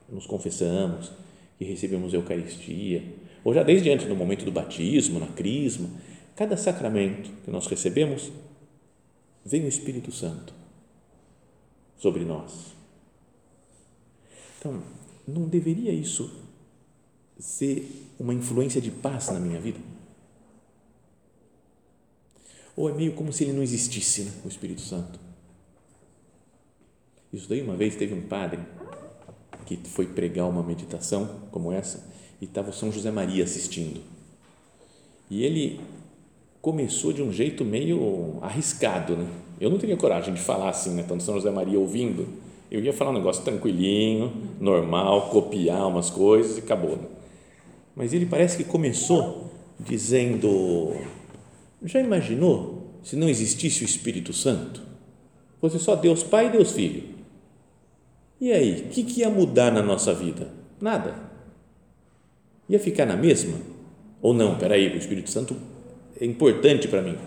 nos 0.09 0.25
confessamos, 0.25 1.11
que 1.57 1.65
recebemos 1.65 2.13
a 2.13 2.17
Eucaristia, 2.17 3.03
ou 3.43 3.53
já 3.53 3.63
desde 3.63 3.89
antes, 3.89 4.07
no 4.07 4.15
momento 4.15 4.45
do 4.45 4.51
batismo, 4.51 5.19
na 5.19 5.27
crisma, 5.27 5.89
cada 6.35 6.57
sacramento 6.57 7.31
que 7.43 7.51
nós 7.51 7.67
recebemos, 7.67 8.31
vem 9.45 9.65
o 9.65 9.67
Espírito 9.67 10.11
Santo 10.11 10.53
sobre 11.97 12.25
nós. 12.25 12.73
Então, 14.59 14.81
não 15.27 15.47
deveria 15.47 15.91
isso 15.91 16.31
ser 17.39 18.13
uma 18.19 18.33
influência 18.33 18.79
de 18.79 18.91
paz 18.91 19.29
na 19.29 19.39
minha 19.39 19.59
vida? 19.59 19.79
Ou 22.75 22.89
é 22.89 22.93
meio 22.93 23.13
como 23.13 23.33
se 23.33 23.43
ele 23.43 23.53
não 23.53 23.63
existisse, 23.63 24.23
né, 24.23 24.31
o 24.45 24.47
Espírito 24.47 24.81
Santo? 24.81 25.19
Isso 27.33 27.47
daí, 27.47 27.61
uma 27.61 27.75
vez 27.75 27.95
teve 27.95 28.13
um 28.13 28.27
padre 28.27 28.59
que 29.65 29.77
foi 29.89 30.07
pregar 30.07 30.49
uma 30.49 30.63
meditação 30.63 31.47
como 31.51 31.71
essa 31.71 32.09
e 32.41 32.45
estava 32.45 32.69
o 32.69 32.73
São 32.73 32.91
José 32.91 33.11
Maria 33.11 33.43
assistindo. 33.43 34.01
E 35.29 35.43
ele 35.43 35.79
começou 36.61 37.11
de 37.11 37.21
um 37.21 37.31
jeito 37.31 37.65
meio 37.65 38.37
arriscado, 38.41 39.15
né? 39.15 39.27
Eu 39.59 39.69
não 39.69 39.77
teria 39.77 39.97
coragem 39.97 40.33
de 40.33 40.39
falar 40.39 40.69
assim, 40.69 40.91
né? 40.91 41.03
Tanto 41.07 41.23
São 41.23 41.35
José 41.35 41.51
Maria 41.51 41.79
ouvindo, 41.79 42.27
eu 42.69 42.81
ia 42.81 42.93
falar 42.93 43.11
um 43.11 43.15
negócio 43.15 43.43
tranquilinho, 43.43 44.31
normal, 44.59 45.29
copiar 45.29 45.87
umas 45.87 46.09
coisas 46.09 46.57
e 46.57 46.59
acabou. 46.59 46.97
Né? 46.97 47.07
Mas 47.95 48.13
ele 48.13 48.25
parece 48.25 48.57
que 48.57 48.63
começou 48.63 49.51
dizendo: 49.79 50.95
já 51.83 51.99
imaginou 51.99 52.99
se 53.03 53.15
não 53.15 53.27
existisse 53.27 53.83
o 53.83 53.85
Espírito 53.85 54.31
Santo? 54.31 54.81
Fosse 55.59 55.79
só 55.79 55.95
Deus 55.95 56.23
Pai 56.23 56.47
e 56.47 56.51
Deus 56.51 56.71
Filho. 56.71 57.03
E 58.39 58.51
aí, 58.51 58.85
o 58.85 58.89
que, 58.89 59.03
que 59.03 59.19
ia 59.19 59.29
mudar 59.29 59.71
na 59.71 59.83
nossa 59.83 60.13
vida? 60.13 60.51
Nada 60.79 61.31
ia 62.71 62.79
ficar 62.79 63.05
na 63.05 63.17
mesma? 63.17 63.57
Ou 64.21 64.33
não, 64.33 64.57
peraí, 64.57 64.87
o 64.87 64.97
Espírito 64.97 65.29
Santo 65.29 65.55
é 66.21 66.25
importante 66.25 66.87
para 66.87 67.01
mim. 67.01 67.17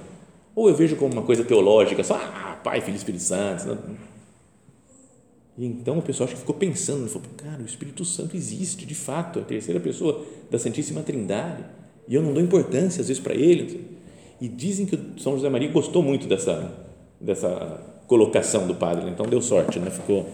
Ou 0.55 0.69
eu 0.69 0.75
vejo 0.75 0.97
como 0.97 1.13
uma 1.13 1.23
coisa 1.23 1.45
teológica, 1.45 2.03
só 2.03 2.15
ah, 2.15 2.59
Pai, 2.63 2.81
Filho 2.81 2.97
Espírito 2.97 3.23
Santo. 3.23 3.67
Não. 3.67 3.79
E 5.59 5.67
então 5.67 5.99
o 5.99 6.03
pessoal 6.03 6.27
acho 6.27 6.35
que 6.35 6.41
ficou 6.41 6.55
pensando, 6.55 7.07
falou, 7.09 7.29
cara, 7.37 7.63
o 7.63 7.67
Espírito 7.67 8.05
Santo 8.05 8.37
existe 8.37 8.87
de 8.87 8.95
fato, 8.95 9.39
é 9.39 9.43
a 9.43 9.45
terceira 9.45 9.79
pessoa 9.79 10.25
da 10.51 10.59
Santíssima 10.59 11.03
Trindade, 11.03 11.65
e 12.09 12.15
eu 12.15 12.23
não 12.23 12.33
dou 12.33 12.43
importância 12.43 13.01
às 13.01 13.09
vezes 13.09 13.23
para 13.23 13.35
ele. 13.35 13.99
E 14.41 14.49
dizem 14.49 14.87
que 14.87 14.97
o 14.97 15.19
São 15.19 15.35
José 15.35 15.49
Maria 15.49 15.69
gostou 15.69 16.03
muito 16.03 16.27
dessa, 16.27 16.73
dessa 17.21 17.81
colocação 18.07 18.67
do 18.67 18.75
padre, 18.75 19.05
né? 19.05 19.11
então 19.13 19.27
deu 19.27 19.41
sorte, 19.41 19.79
né? 19.79 19.91
ficou, 19.91 20.29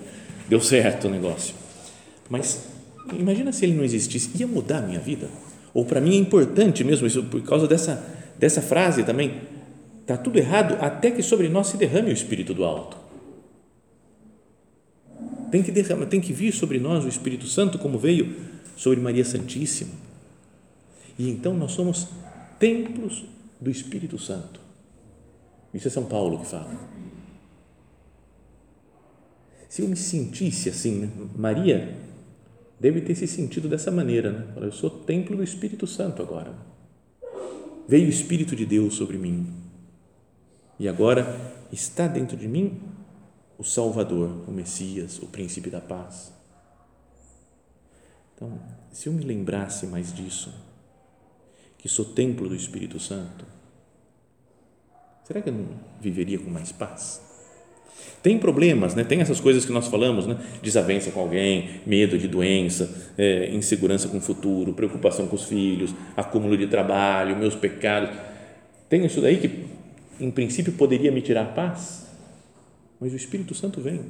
deu 0.48 0.60
certo 0.60 1.06
o 1.06 1.10
negócio. 1.10 1.54
Mas 2.28 2.66
Imagina 3.18 3.52
se 3.52 3.64
ele 3.64 3.74
não 3.74 3.84
existisse, 3.84 4.30
ia 4.38 4.46
mudar 4.46 4.78
a 4.78 4.82
minha 4.82 5.00
vida? 5.00 5.28
Ou 5.72 5.84
para 5.84 6.00
mim 6.00 6.14
é 6.14 6.18
importante 6.18 6.84
mesmo 6.84 7.06
isso, 7.06 7.22
por 7.24 7.40
causa 7.42 7.66
dessa, 7.66 8.04
dessa 8.40 8.62
frase 8.62 9.04
também. 9.04 9.42
Está 10.00 10.16
tudo 10.16 10.38
errado 10.38 10.76
até 10.80 11.10
que 11.10 11.22
sobre 11.22 11.48
nós 11.48 11.68
se 11.68 11.76
derrame 11.76 12.10
o 12.10 12.12
Espírito 12.12 12.54
do 12.54 12.64
alto. 12.64 12.96
Tem 15.50 15.62
que, 15.62 15.70
derramar, 15.70 16.06
tem 16.06 16.20
que 16.20 16.32
vir 16.32 16.52
sobre 16.52 16.78
nós 16.78 17.04
o 17.04 17.08
Espírito 17.08 17.46
Santo, 17.46 17.78
como 17.78 17.98
veio 17.98 18.34
sobre 18.76 18.98
Maria 18.98 19.24
Santíssima. 19.24 19.92
E 21.18 21.28
então 21.28 21.54
nós 21.54 21.72
somos 21.72 22.08
templos 22.58 23.24
do 23.60 23.70
Espírito 23.70 24.18
Santo. 24.18 24.58
Isso 25.74 25.86
é 25.86 25.90
São 25.90 26.06
Paulo 26.06 26.38
que 26.40 26.46
fala. 26.46 26.70
Se 29.68 29.82
eu 29.82 29.88
me 29.88 29.96
sentisse 29.96 30.68
assim, 30.68 31.00
né? 31.00 31.10
Maria 31.36 31.94
deve 32.80 33.02
ter 33.02 33.14
se 33.14 33.26
sentido 33.26 33.68
dessa 33.68 33.90
maneira, 33.90 34.32
né? 34.32 34.46
Eu 34.56 34.72
sou 34.72 34.88
templo 34.88 35.36
do 35.36 35.44
Espírito 35.44 35.86
Santo 35.86 36.22
agora. 36.22 36.69
Veio 37.90 38.06
o 38.06 38.08
Espírito 38.08 38.54
de 38.54 38.64
Deus 38.64 38.94
sobre 38.94 39.18
mim 39.18 39.52
e 40.78 40.88
agora 40.88 41.26
está 41.72 42.06
dentro 42.06 42.36
de 42.36 42.46
mim 42.46 42.80
o 43.58 43.64
Salvador, 43.64 44.48
o 44.48 44.52
Messias, 44.52 45.18
o 45.18 45.26
Príncipe 45.26 45.68
da 45.70 45.80
Paz. 45.80 46.32
Então, 48.32 48.60
se 48.92 49.08
eu 49.08 49.12
me 49.12 49.24
lembrasse 49.24 49.88
mais 49.88 50.14
disso, 50.14 50.54
que 51.78 51.88
sou 51.88 52.04
templo 52.04 52.48
do 52.48 52.54
Espírito 52.54 53.00
Santo, 53.00 53.44
será 55.24 55.42
que 55.42 55.48
eu 55.48 55.54
não 55.54 55.66
viveria 56.00 56.38
com 56.38 56.48
mais 56.48 56.70
paz? 56.70 57.20
Tem 58.22 58.38
problemas, 58.38 58.94
né? 58.94 59.02
tem 59.02 59.20
essas 59.20 59.40
coisas 59.40 59.64
que 59.64 59.72
nós 59.72 59.88
falamos, 59.88 60.26
né? 60.26 60.36
desavença 60.62 61.10
com 61.10 61.20
alguém, 61.20 61.70
medo 61.86 62.18
de 62.18 62.28
doença, 62.28 63.12
é, 63.16 63.50
insegurança 63.50 64.08
com 64.08 64.18
o 64.18 64.20
futuro, 64.20 64.74
preocupação 64.74 65.26
com 65.26 65.36
os 65.36 65.44
filhos, 65.44 65.94
acúmulo 66.16 66.56
de 66.56 66.66
trabalho, 66.66 67.36
meus 67.36 67.54
pecados. 67.54 68.10
Tem 68.90 69.04
isso 69.06 69.22
daí 69.22 69.38
que, 69.38 69.64
em 70.20 70.30
princípio, 70.30 70.72
poderia 70.74 71.10
me 71.10 71.22
tirar 71.22 71.54
paz, 71.54 72.06
mas 73.00 73.12
o 73.12 73.16
Espírito 73.16 73.54
Santo 73.54 73.80
vem 73.80 74.00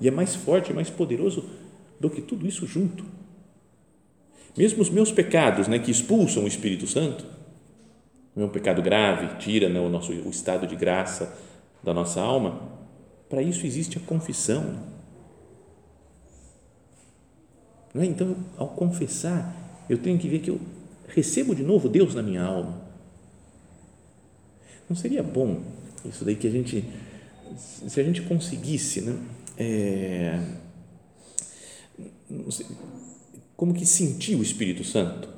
e 0.00 0.08
é 0.08 0.10
mais 0.10 0.34
forte, 0.34 0.72
mais 0.72 0.88
poderoso 0.88 1.44
do 1.98 2.08
que 2.08 2.22
tudo 2.22 2.46
isso 2.46 2.66
junto. 2.66 3.04
Mesmo 4.56 4.80
os 4.80 4.90
meus 4.90 5.12
pecados, 5.12 5.68
né, 5.68 5.78
que 5.78 5.90
expulsam 5.90 6.44
o 6.44 6.48
Espírito 6.48 6.86
Santo, 6.86 7.24
não 8.34 8.44
é 8.44 8.46
um 8.46 8.50
pecado 8.50 8.80
grave, 8.80 9.36
tira 9.38 9.68
né, 9.68 9.78
o 9.80 9.88
nosso 9.88 10.12
o 10.12 10.30
estado 10.30 10.66
de 10.66 10.74
graça 10.74 11.36
da 11.82 11.92
nossa 11.92 12.20
alma, 12.20 12.79
para 13.30 13.40
isso 13.40 13.64
existe 13.64 13.96
a 13.96 14.00
confissão. 14.00 14.82
É? 17.94 18.04
Então, 18.04 18.36
ao 18.56 18.68
confessar, 18.68 19.84
eu 19.88 19.98
tenho 19.98 20.18
que 20.18 20.28
ver 20.28 20.40
que 20.40 20.50
eu 20.50 20.60
recebo 21.06 21.54
de 21.54 21.62
novo 21.62 21.88
Deus 21.88 22.14
na 22.14 22.22
minha 22.22 22.42
alma. 22.42 22.82
Não 24.88 24.96
seria 24.96 25.22
bom 25.22 25.62
isso 26.04 26.24
daí 26.24 26.34
que 26.34 26.46
a 26.46 26.50
gente, 26.50 26.84
se 27.56 28.00
a 28.00 28.02
gente 28.04 28.22
conseguisse, 28.22 29.02
né? 29.02 29.16
É, 29.56 30.40
sei, 32.50 32.66
como 33.56 33.74
que 33.74 33.84
sentir 33.84 34.34
o 34.36 34.42
Espírito 34.42 34.82
Santo 34.82 35.28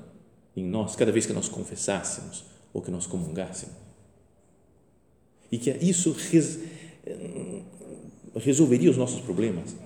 em 0.57 0.65
nós 0.65 0.95
cada 0.95 1.11
vez 1.11 1.27
que 1.27 1.33
nós 1.33 1.49
confessássemos 1.49 2.45
ou 2.73 2.81
que 2.81 2.91
nós 2.91 3.07
comungássemos? 3.07 3.75
E 5.51 5.59
que 5.59 5.71
isso 5.71 6.13
res, 6.13 6.61
resolveria 8.35 8.91
os 8.91 8.97
nossos 8.97 9.21
problemas. 9.21 9.77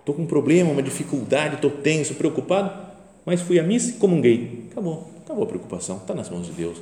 Estou 0.00 0.14
com 0.14 0.22
um 0.22 0.26
problema, 0.26 0.70
uma 0.70 0.82
dificuldade, 0.82 1.56
estou 1.56 1.70
tenso, 1.70 2.14
preocupado, 2.14 2.88
mas 3.24 3.40
fui 3.40 3.58
à 3.58 3.62
missa 3.62 3.90
e 3.90 3.94
comunguei. 3.94 4.66
Acabou, 4.70 5.10
acabou 5.24 5.44
a 5.44 5.46
preocupação, 5.46 5.98
está 5.98 6.14
nas 6.14 6.28
mãos 6.28 6.46
de 6.46 6.52
Deus. 6.52 6.78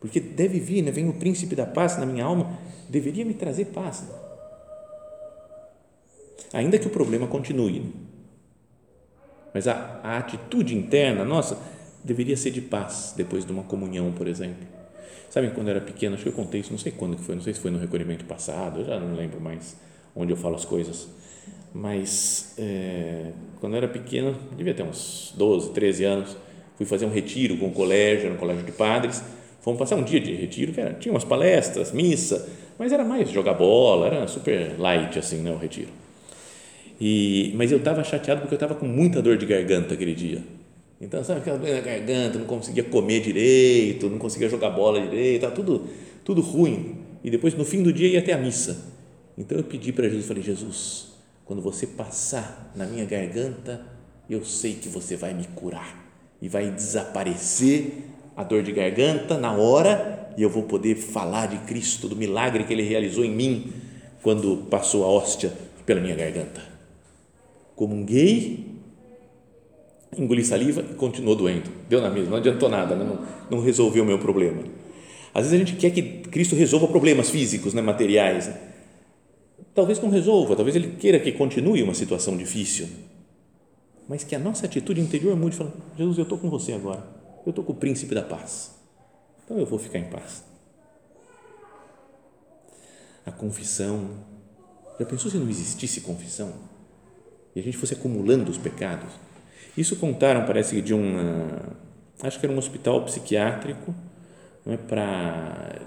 Porque 0.00 0.20
deve 0.20 0.60
vir, 0.60 0.82
né? 0.82 0.90
vem 0.90 1.08
o 1.08 1.14
príncipe 1.14 1.54
da 1.54 1.66
paz 1.66 1.98
na 1.98 2.06
minha 2.06 2.24
alma, 2.24 2.58
deveria 2.88 3.24
me 3.24 3.34
trazer 3.34 3.66
paz. 3.66 4.02
Né? 4.02 4.14
Ainda 6.52 6.78
que 6.78 6.86
o 6.86 6.90
problema 6.90 7.26
continue. 7.26 7.92
mas 9.52 9.66
a, 9.66 10.00
a 10.02 10.18
atitude 10.18 10.76
interna 10.76 11.24
nossa 11.24 11.58
deveria 12.04 12.36
ser 12.36 12.50
de 12.50 12.60
paz 12.60 13.14
depois 13.16 13.44
de 13.44 13.52
uma 13.52 13.64
comunhão, 13.64 14.12
por 14.12 14.28
exemplo. 14.28 14.75
Sabe 15.36 15.50
quando 15.50 15.68
eu 15.68 15.76
era 15.76 15.84
pequeno, 15.84 16.14
acho 16.14 16.22
que 16.22 16.30
eu 16.30 16.32
contei 16.32 16.62
isso, 16.62 16.72
não 16.72 16.78
sei 16.78 16.90
quando 16.90 17.14
que 17.14 17.22
foi, 17.22 17.34
não 17.34 17.42
sei 17.42 17.52
se 17.52 17.60
foi 17.60 17.70
no 17.70 17.78
recolhimento 17.78 18.24
passado, 18.24 18.80
eu 18.80 18.86
já 18.86 18.98
não 18.98 19.14
lembro 19.14 19.38
mais 19.38 19.76
onde 20.14 20.32
eu 20.32 20.36
falo 20.38 20.54
as 20.54 20.64
coisas, 20.64 21.10
mas 21.74 22.54
é, 22.56 23.32
quando 23.60 23.74
eu 23.74 23.76
era 23.76 23.86
pequeno, 23.86 24.34
devia 24.56 24.72
ter 24.72 24.82
uns 24.82 25.34
12, 25.36 25.74
13 25.74 26.04
anos, 26.04 26.36
fui 26.78 26.86
fazer 26.86 27.04
um 27.04 27.10
retiro 27.10 27.58
com 27.58 27.66
o 27.66 27.70
colégio, 27.70 28.30
no 28.30 28.36
colégio 28.36 28.64
de 28.64 28.72
padres, 28.72 29.22
fomos 29.60 29.78
passar 29.78 29.96
um 29.96 30.04
dia 30.04 30.20
de 30.20 30.34
retiro, 30.34 30.72
que 30.72 30.80
era, 30.80 30.94
tinha 30.94 31.12
umas 31.12 31.24
palestras, 31.24 31.92
missa, 31.92 32.48
mas 32.78 32.90
era 32.90 33.04
mais 33.04 33.30
jogar 33.30 33.52
bola, 33.52 34.06
era 34.06 34.26
super 34.26 34.80
light 34.80 35.18
assim, 35.18 35.42
né, 35.42 35.50
o 35.50 35.58
retiro. 35.58 35.90
E, 36.98 37.52
mas 37.54 37.70
eu 37.70 37.76
estava 37.76 38.02
chateado 38.02 38.40
porque 38.40 38.54
eu 38.54 38.56
estava 38.56 38.74
com 38.74 38.86
muita 38.86 39.20
dor 39.20 39.36
de 39.36 39.44
garganta 39.44 39.92
aquele 39.92 40.14
dia. 40.14 40.42
Então, 41.00 41.22
sabe 41.22 41.40
aquela 41.40 41.58
dor 41.58 41.68
na 41.68 41.80
garganta, 41.80 42.38
não 42.38 42.46
conseguia 42.46 42.84
comer 42.84 43.20
direito, 43.20 44.08
não 44.08 44.18
conseguia 44.18 44.48
jogar 44.48 44.70
bola 44.70 45.00
direito, 45.00 45.36
estava 45.36 45.54
tudo, 45.54 45.86
tudo 46.24 46.40
ruim. 46.40 46.96
E 47.22 47.30
depois, 47.30 47.54
no 47.54 47.64
fim 47.64 47.82
do 47.82 47.92
dia, 47.92 48.08
ia 48.08 48.20
até 48.20 48.32
a 48.32 48.38
missa. 48.38 48.94
Então, 49.36 49.58
eu 49.58 49.64
pedi 49.64 49.92
para 49.92 50.08
Jesus, 50.08 50.26
falei, 50.26 50.42
Jesus, 50.42 51.08
quando 51.44 51.60
você 51.60 51.86
passar 51.86 52.72
na 52.74 52.86
minha 52.86 53.04
garganta, 53.04 53.84
eu 54.28 54.44
sei 54.44 54.74
que 54.74 54.88
você 54.88 55.16
vai 55.16 55.34
me 55.34 55.44
curar 55.54 56.04
e 56.40 56.48
vai 56.48 56.70
desaparecer 56.70 58.04
a 58.36 58.42
dor 58.42 58.62
de 58.62 58.72
garganta 58.72 59.38
na 59.38 59.52
hora 59.52 60.32
e 60.36 60.42
eu 60.42 60.50
vou 60.50 60.64
poder 60.64 60.96
falar 60.96 61.46
de 61.46 61.58
Cristo, 61.66 62.08
do 62.08 62.16
milagre 62.16 62.64
que 62.64 62.72
Ele 62.72 62.82
realizou 62.82 63.24
em 63.24 63.30
mim 63.30 63.72
quando 64.22 64.66
passou 64.68 65.04
a 65.04 65.08
hóstia 65.08 65.52
pela 65.86 66.00
minha 66.00 66.14
garganta. 66.14 66.60
Comunguei, 67.74 68.75
engoli 70.16 70.44
saliva 70.44 70.80
e 70.80 70.94
continuou 70.94 71.34
doendo. 71.34 71.70
Deu 71.88 72.00
na 72.00 72.10
mesma, 72.10 72.30
não 72.30 72.36
adiantou 72.38 72.68
nada, 72.68 72.94
né? 72.94 73.04
não, 73.04 73.26
não 73.50 73.64
resolveu 73.64 74.02
o 74.02 74.06
meu 74.06 74.18
problema. 74.18 74.62
Às 75.34 75.44
vezes 75.44 75.52
a 75.54 75.58
gente 75.58 75.76
quer 75.76 75.90
que 75.90 76.02
Cristo 76.30 76.54
resolva 76.54 76.88
problemas 76.88 77.28
físicos, 77.28 77.74
né, 77.74 77.82
materiais. 77.82 78.46
Né? 78.46 78.58
Talvez 79.74 80.00
não 80.00 80.08
resolva, 80.08 80.56
talvez 80.56 80.74
Ele 80.76 80.96
queira 80.96 81.20
que 81.20 81.32
continue 81.32 81.82
uma 81.82 81.92
situação 81.92 82.36
difícil, 82.36 82.88
mas 84.08 84.24
que 84.24 84.34
a 84.34 84.38
nossa 84.38 84.64
atitude 84.64 85.00
interior 85.00 85.36
mude, 85.36 85.56
falando, 85.56 85.74
Jesus, 85.96 86.16
eu 86.16 86.22
estou 86.22 86.38
com 86.38 86.48
você 86.48 86.72
agora, 86.72 87.06
eu 87.44 87.50
estou 87.50 87.62
com 87.62 87.72
o 87.72 87.76
príncipe 87.76 88.14
da 88.14 88.22
paz, 88.22 88.74
então 89.44 89.58
eu 89.58 89.66
vou 89.66 89.78
ficar 89.78 89.98
em 89.98 90.04
paz. 90.04 90.44
A 93.26 93.32
confissão, 93.32 94.08
já 94.98 95.04
pensou 95.04 95.30
se 95.30 95.36
não 95.36 95.50
existisse 95.50 96.00
confissão? 96.00 96.54
E 97.54 97.60
a 97.60 97.62
gente 97.62 97.76
fosse 97.76 97.92
acumulando 97.92 98.50
os 98.50 98.56
pecados? 98.56 99.10
Isso 99.76 99.96
contaram, 99.96 100.44
parece 100.44 100.74
que 100.74 100.82
de 100.82 100.94
um, 100.94 101.48
acho 102.22 102.40
que 102.40 102.46
era 102.46 102.54
um 102.54 102.58
hospital 102.58 103.02
psiquiátrico, 103.02 103.94
é, 104.66 104.76
para 104.76 105.80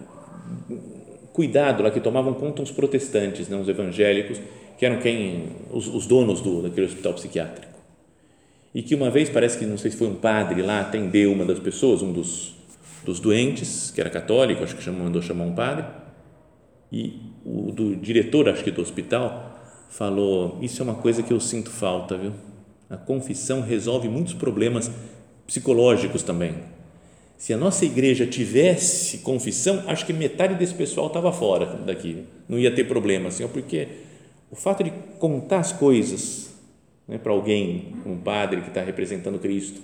cuidado 1.33 1.83
lá 1.83 1.91
que 1.91 1.99
tomavam 1.99 2.33
conta 2.33 2.61
os 2.61 2.71
protestantes, 2.71 3.47
né, 3.47 3.57
os 3.57 3.67
evangélicos, 3.67 4.39
que 4.77 4.85
eram 4.85 4.99
quem 4.99 5.49
os, 5.71 5.87
os 5.87 6.05
donos 6.05 6.41
do 6.41 6.61
daquele 6.61 6.85
hospital 6.85 7.13
psiquiátrico. 7.13 7.79
E 8.73 8.83
que 8.83 8.93
uma 8.93 9.09
vez 9.09 9.29
parece 9.29 9.57
que 9.57 9.65
não 9.65 9.77
sei 9.77 9.91
se 9.91 9.97
foi 9.97 10.07
um 10.07 10.15
padre 10.15 10.61
lá 10.61 10.81
atendeu 10.81 11.31
uma 11.31 11.45
das 11.45 11.59
pessoas, 11.59 12.01
um 12.01 12.11
dos 12.13 12.59
dos 13.03 13.19
doentes, 13.19 13.91
que 13.91 13.99
era 14.01 14.09
católico, 14.09 14.63
acho 14.63 14.75
que 14.75 14.83
chamou, 14.83 15.03
mandou 15.03 15.21
chamar 15.21 15.45
um 15.45 15.53
padre, 15.53 15.85
e 16.91 17.19
o 17.45 17.71
do 17.71 17.95
diretor, 17.95 18.49
acho 18.49 18.63
que 18.63 18.71
do 18.71 18.81
hospital, 18.81 19.59
falou: 19.89 20.57
Isso 20.61 20.81
é 20.81 20.83
uma 20.83 20.95
coisa 20.95 21.23
que 21.23 21.31
eu 21.31 21.39
sinto 21.39 21.69
falta, 21.69 22.17
viu? 22.17 22.33
A 22.89 22.97
confissão 22.97 23.61
resolve 23.61 24.07
muitos 24.09 24.33
problemas 24.33 24.89
psicológicos 25.45 26.23
também. 26.23 26.55
Se 27.37 27.53
a 27.53 27.57
nossa 27.57 27.85
igreja 27.85 28.27
tivesse 28.27 29.19
confissão, 29.19 29.83
acho 29.87 30.05
que 30.05 30.11
metade 30.11 30.55
desse 30.55 30.73
pessoal 30.73 31.07
estava 31.07 31.31
fora 31.31 31.65
daqui, 31.85 32.25
não 32.47 32.59
ia 32.59 32.73
ter 32.73 32.83
problema, 32.83 33.29
assim, 33.29 33.47
porque 33.47 33.87
o 34.51 34.55
fato 34.55 34.83
de 34.83 34.91
contar 35.19 35.59
as 35.59 35.71
coisas 35.71 36.49
né, 37.07 37.17
para 37.17 37.31
alguém, 37.31 37.93
um 38.05 38.17
padre 38.17 38.61
que 38.61 38.67
está 38.67 38.81
representando 38.81 39.39
Cristo, 39.39 39.81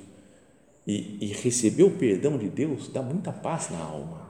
e, 0.86 1.18
e 1.22 1.28
receber 1.28 1.84
o 1.84 1.92
perdão 1.92 2.38
de 2.38 2.48
Deus 2.48 2.90
dá 2.90 3.02
muita 3.02 3.32
paz 3.32 3.70
na 3.72 3.80
alma. 3.80 4.26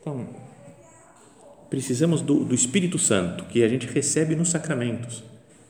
Então, 0.00 0.26
precisamos 1.70 2.22
do, 2.22 2.44
do 2.44 2.54
Espírito 2.54 2.98
Santo 2.98 3.44
que 3.44 3.62
a 3.62 3.68
gente 3.68 3.86
recebe 3.86 4.34
nos 4.34 4.50
sacramentos, 4.50 5.22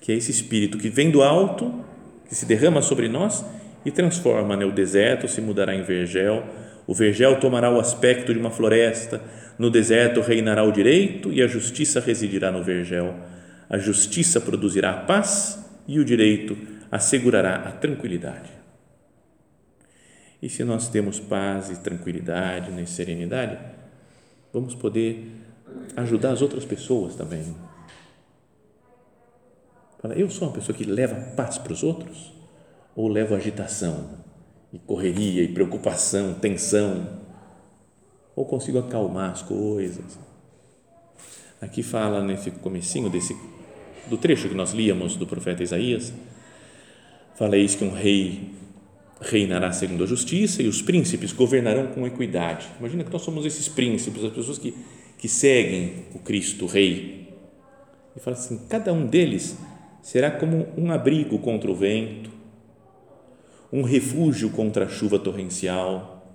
que 0.06 0.12
é 0.12 0.14
esse 0.14 0.30
Espírito 0.30 0.78
que 0.78 0.88
vem 0.88 1.10
do 1.10 1.20
alto, 1.20 1.84
que 2.28 2.34
se 2.36 2.46
derrama 2.46 2.80
sobre 2.80 3.08
nós 3.08 3.44
e 3.84 3.90
transforma. 3.90 4.56
Né? 4.56 4.64
O 4.64 4.70
deserto 4.70 5.26
se 5.26 5.40
mudará 5.40 5.74
em 5.74 5.82
vergel, 5.82 6.44
o 6.86 6.94
vergel 6.94 7.40
tomará 7.40 7.72
o 7.72 7.80
aspecto 7.80 8.32
de 8.32 8.38
uma 8.38 8.52
floresta, 8.52 9.20
no 9.58 9.68
deserto 9.68 10.20
reinará 10.20 10.62
o 10.62 10.70
direito 10.70 11.32
e 11.32 11.42
a 11.42 11.48
justiça 11.48 11.98
residirá 11.98 12.52
no 12.52 12.62
vergel. 12.62 13.16
A 13.68 13.78
justiça 13.78 14.40
produzirá 14.40 14.92
a 14.92 14.96
paz 14.98 15.58
e 15.88 15.98
o 15.98 16.04
direito 16.04 16.56
assegurará 16.88 17.56
a 17.56 17.72
tranquilidade. 17.72 18.50
E 20.40 20.48
se 20.48 20.62
nós 20.62 20.88
temos 20.88 21.18
paz 21.18 21.68
e 21.68 21.80
tranquilidade, 21.80 22.70
né, 22.70 22.86
serenidade, 22.86 23.58
vamos 24.52 24.76
poder 24.76 25.32
ajudar 25.96 26.30
as 26.30 26.42
outras 26.42 26.64
pessoas 26.64 27.16
também. 27.16 27.42
Fala, 30.00 30.14
eu 30.14 30.28
sou 30.28 30.48
uma 30.48 30.54
pessoa 30.54 30.76
que 30.76 30.84
leva 30.84 31.14
paz 31.36 31.58
para 31.58 31.72
os 31.72 31.82
outros 31.82 32.32
ou 32.94 33.08
levo 33.08 33.34
agitação 33.34 34.10
e 34.72 34.78
correria 34.78 35.42
e 35.42 35.48
preocupação, 35.48 36.34
tensão? 36.34 37.24
Ou 38.34 38.44
consigo 38.44 38.78
acalmar 38.78 39.30
as 39.30 39.42
coisas? 39.42 40.18
Aqui 41.60 41.82
fala 41.82 42.22
nesse 42.22 42.50
comecinho 42.50 43.08
desse 43.08 43.34
do 44.08 44.16
trecho 44.16 44.48
que 44.48 44.54
nós 44.54 44.72
líamos 44.72 45.16
do 45.16 45.26
profeta 45.26 45.62
Isaías, 45.62 46.12
fala 47.34 47.56
isso 47.56 47.78
que 47.78 47.84
um 47.84 47.92
rei 47.92 48.54
reinará 49.20 49.72
segundo 49.72 50.04
a 50.04 50.06
justiça 50.06 50.62
e 50.62 50.68
os 50.68 50.82
príncipes 50.82 51.32
governarão 51.32 51.88
com 51.88 52.06
equidade. 52.06 52.68
Imagina 52.78 53.02
que 53.02 53.12
nós 53.12 53.22
somos 53.22 53.44
esses 53.44 53.68
príncipes, 53.68 54.22
as 54.22 54.32
pessoas 54.32 54.58
que, 54.58 54.74
que 55.18 55.28
seguem 55.28 56.04
o 56.14 56.18
Cristo, 56.18 56.66
o 56.66 56.68
Rei. 56.68 57.34
E 58.14 58.20
fala 58.20 58.36
assim: 58.36 58.58
cada 58.68 58.92
um 58.92 59.06
deles 59.06 59.56
será 60.06 60.30
como 60.30 60.68
um 60.78 60.92
abrigo 60.92 61.36
contra 61.40 61.68
o 61.68 61.74
vento, 61.74 62.30
um 63.72 63.82
refúgio 63.82 64.50
contra 64.50 64.84
a 64.84 64.88
chuva 64.88 65.18
torrencial, 65.18 66.32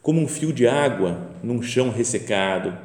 como 0.00 0.20
um 0.20 0.28
fio 0.28 0.52
de 0.52 0.68
água 0.68 1.32
num 1.42 1.60
chão 1.60 1.90
ressecado 1.90 2.78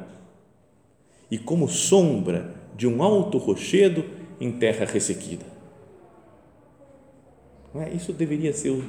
e 1.30 1.38
como 1.38 1.68
sombra 1.68 2.52
de 2.76 2.88
um 2.88 3.00
alto 3.00 3.38
rochedo 3.38 4.04
em 4.40 4.50
terra 4.50 4.84
ressequida. 4.84 5.46
É? 7.76 7.88
Isso 7.90 8.12
deveria 8.12 8.52
ser 8.52 8.82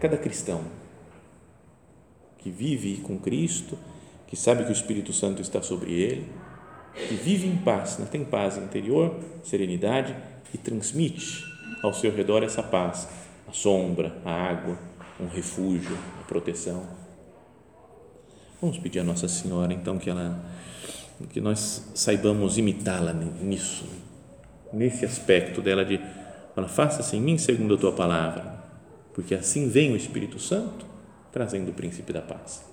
cada 0.00 0.16
cristão 0.16 0.62
que 2.38 2.50
vive 2.50 2.96
com 2.96 3.16
Cristo, 3.16 3.78
que 4.26 4.34
sabe 4.34 4.64
que 4.64 4.70
o 4.70 4.72
Espírito 4.72 5.12
Santo 5.12 5.40
está 5.40 5.62
sobre 5.62 5.92
ele, 5.92 6.26
que 6.94 7.14
vive 7.14 7.46
em 7.46 7.58
paz, 7.58 7.96
né? 7.98 8.08
tem 8.10 8.24
paz 8.24 8.58
interior, 8.58 9.20
serenidade 9.44 10.31
e 10.52 10.58
transmite 10.58 11.44
ao 11.82 11.92
seu 11.92 12.14
redor 12.14 12.42
essa 12.42 12.62
paz 12.62 13.08
a 13.48 13.52
sombra, 13.52 14.16
a 14.24 14.30
água, 14.30 14.78
um 15.20 15.26
refúgio, 15.26 15.96
a 16.20 16.24
proteção. 16.24 16.86
Vamos 18.60 18.78
pedir 18.78 19.00
a 19.00 19.04
Nossa 19.04 19.28
Senhora, 19.28 19.72
então, 19.72 19.98
que 19.98 20.08
ela 20.08 20.44
que 21.30 21.40
nós 21.40 21.92
saibamos 21.94 22.58
imitá-la 22.58 23.12
nisso, 23.12 23.84
nesse 24.72 25.04
aspecto 25.04 25.60
dela 25.60 25.84
de 25.84 26.00
ela 26.56 26.68
faça-se 26.68 27.16
em 27.16 27.20
mim 27.20 27.38
segundo 27.38 27.74
a 27.74 27.78
tua 27.78 27.92
palavra, 27.92 28.62
porque 29.14 29.34
assim 29.34 29.68
vem 29.68 29.92
o 29.92 29.96
Espírito 29.96 30.38
Santo 30.38 30.84
trazendo 31.30 31.70
o 31.70 31.74
príncipe 31.74 32.12
da 32.12 32.20
paz. 32.20 32.64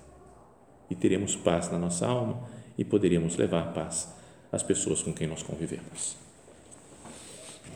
E 0.90 0.96
teremos 0.96 1.36
paz 1.36 1.72
na 1.72 1.78
nossa 1.78 2.08
alma 2.08 2.42
e 2.78 2.84
poderemos 2.84 3.38
levar 3.38 3.74
paz 3.74 4.14
às 4.52 4.64
pessoas 4.64 5.02
com 5.02 5.14
quem 5.14 5.28
nós 5.28 5.44
convivemos. 5.44 6.29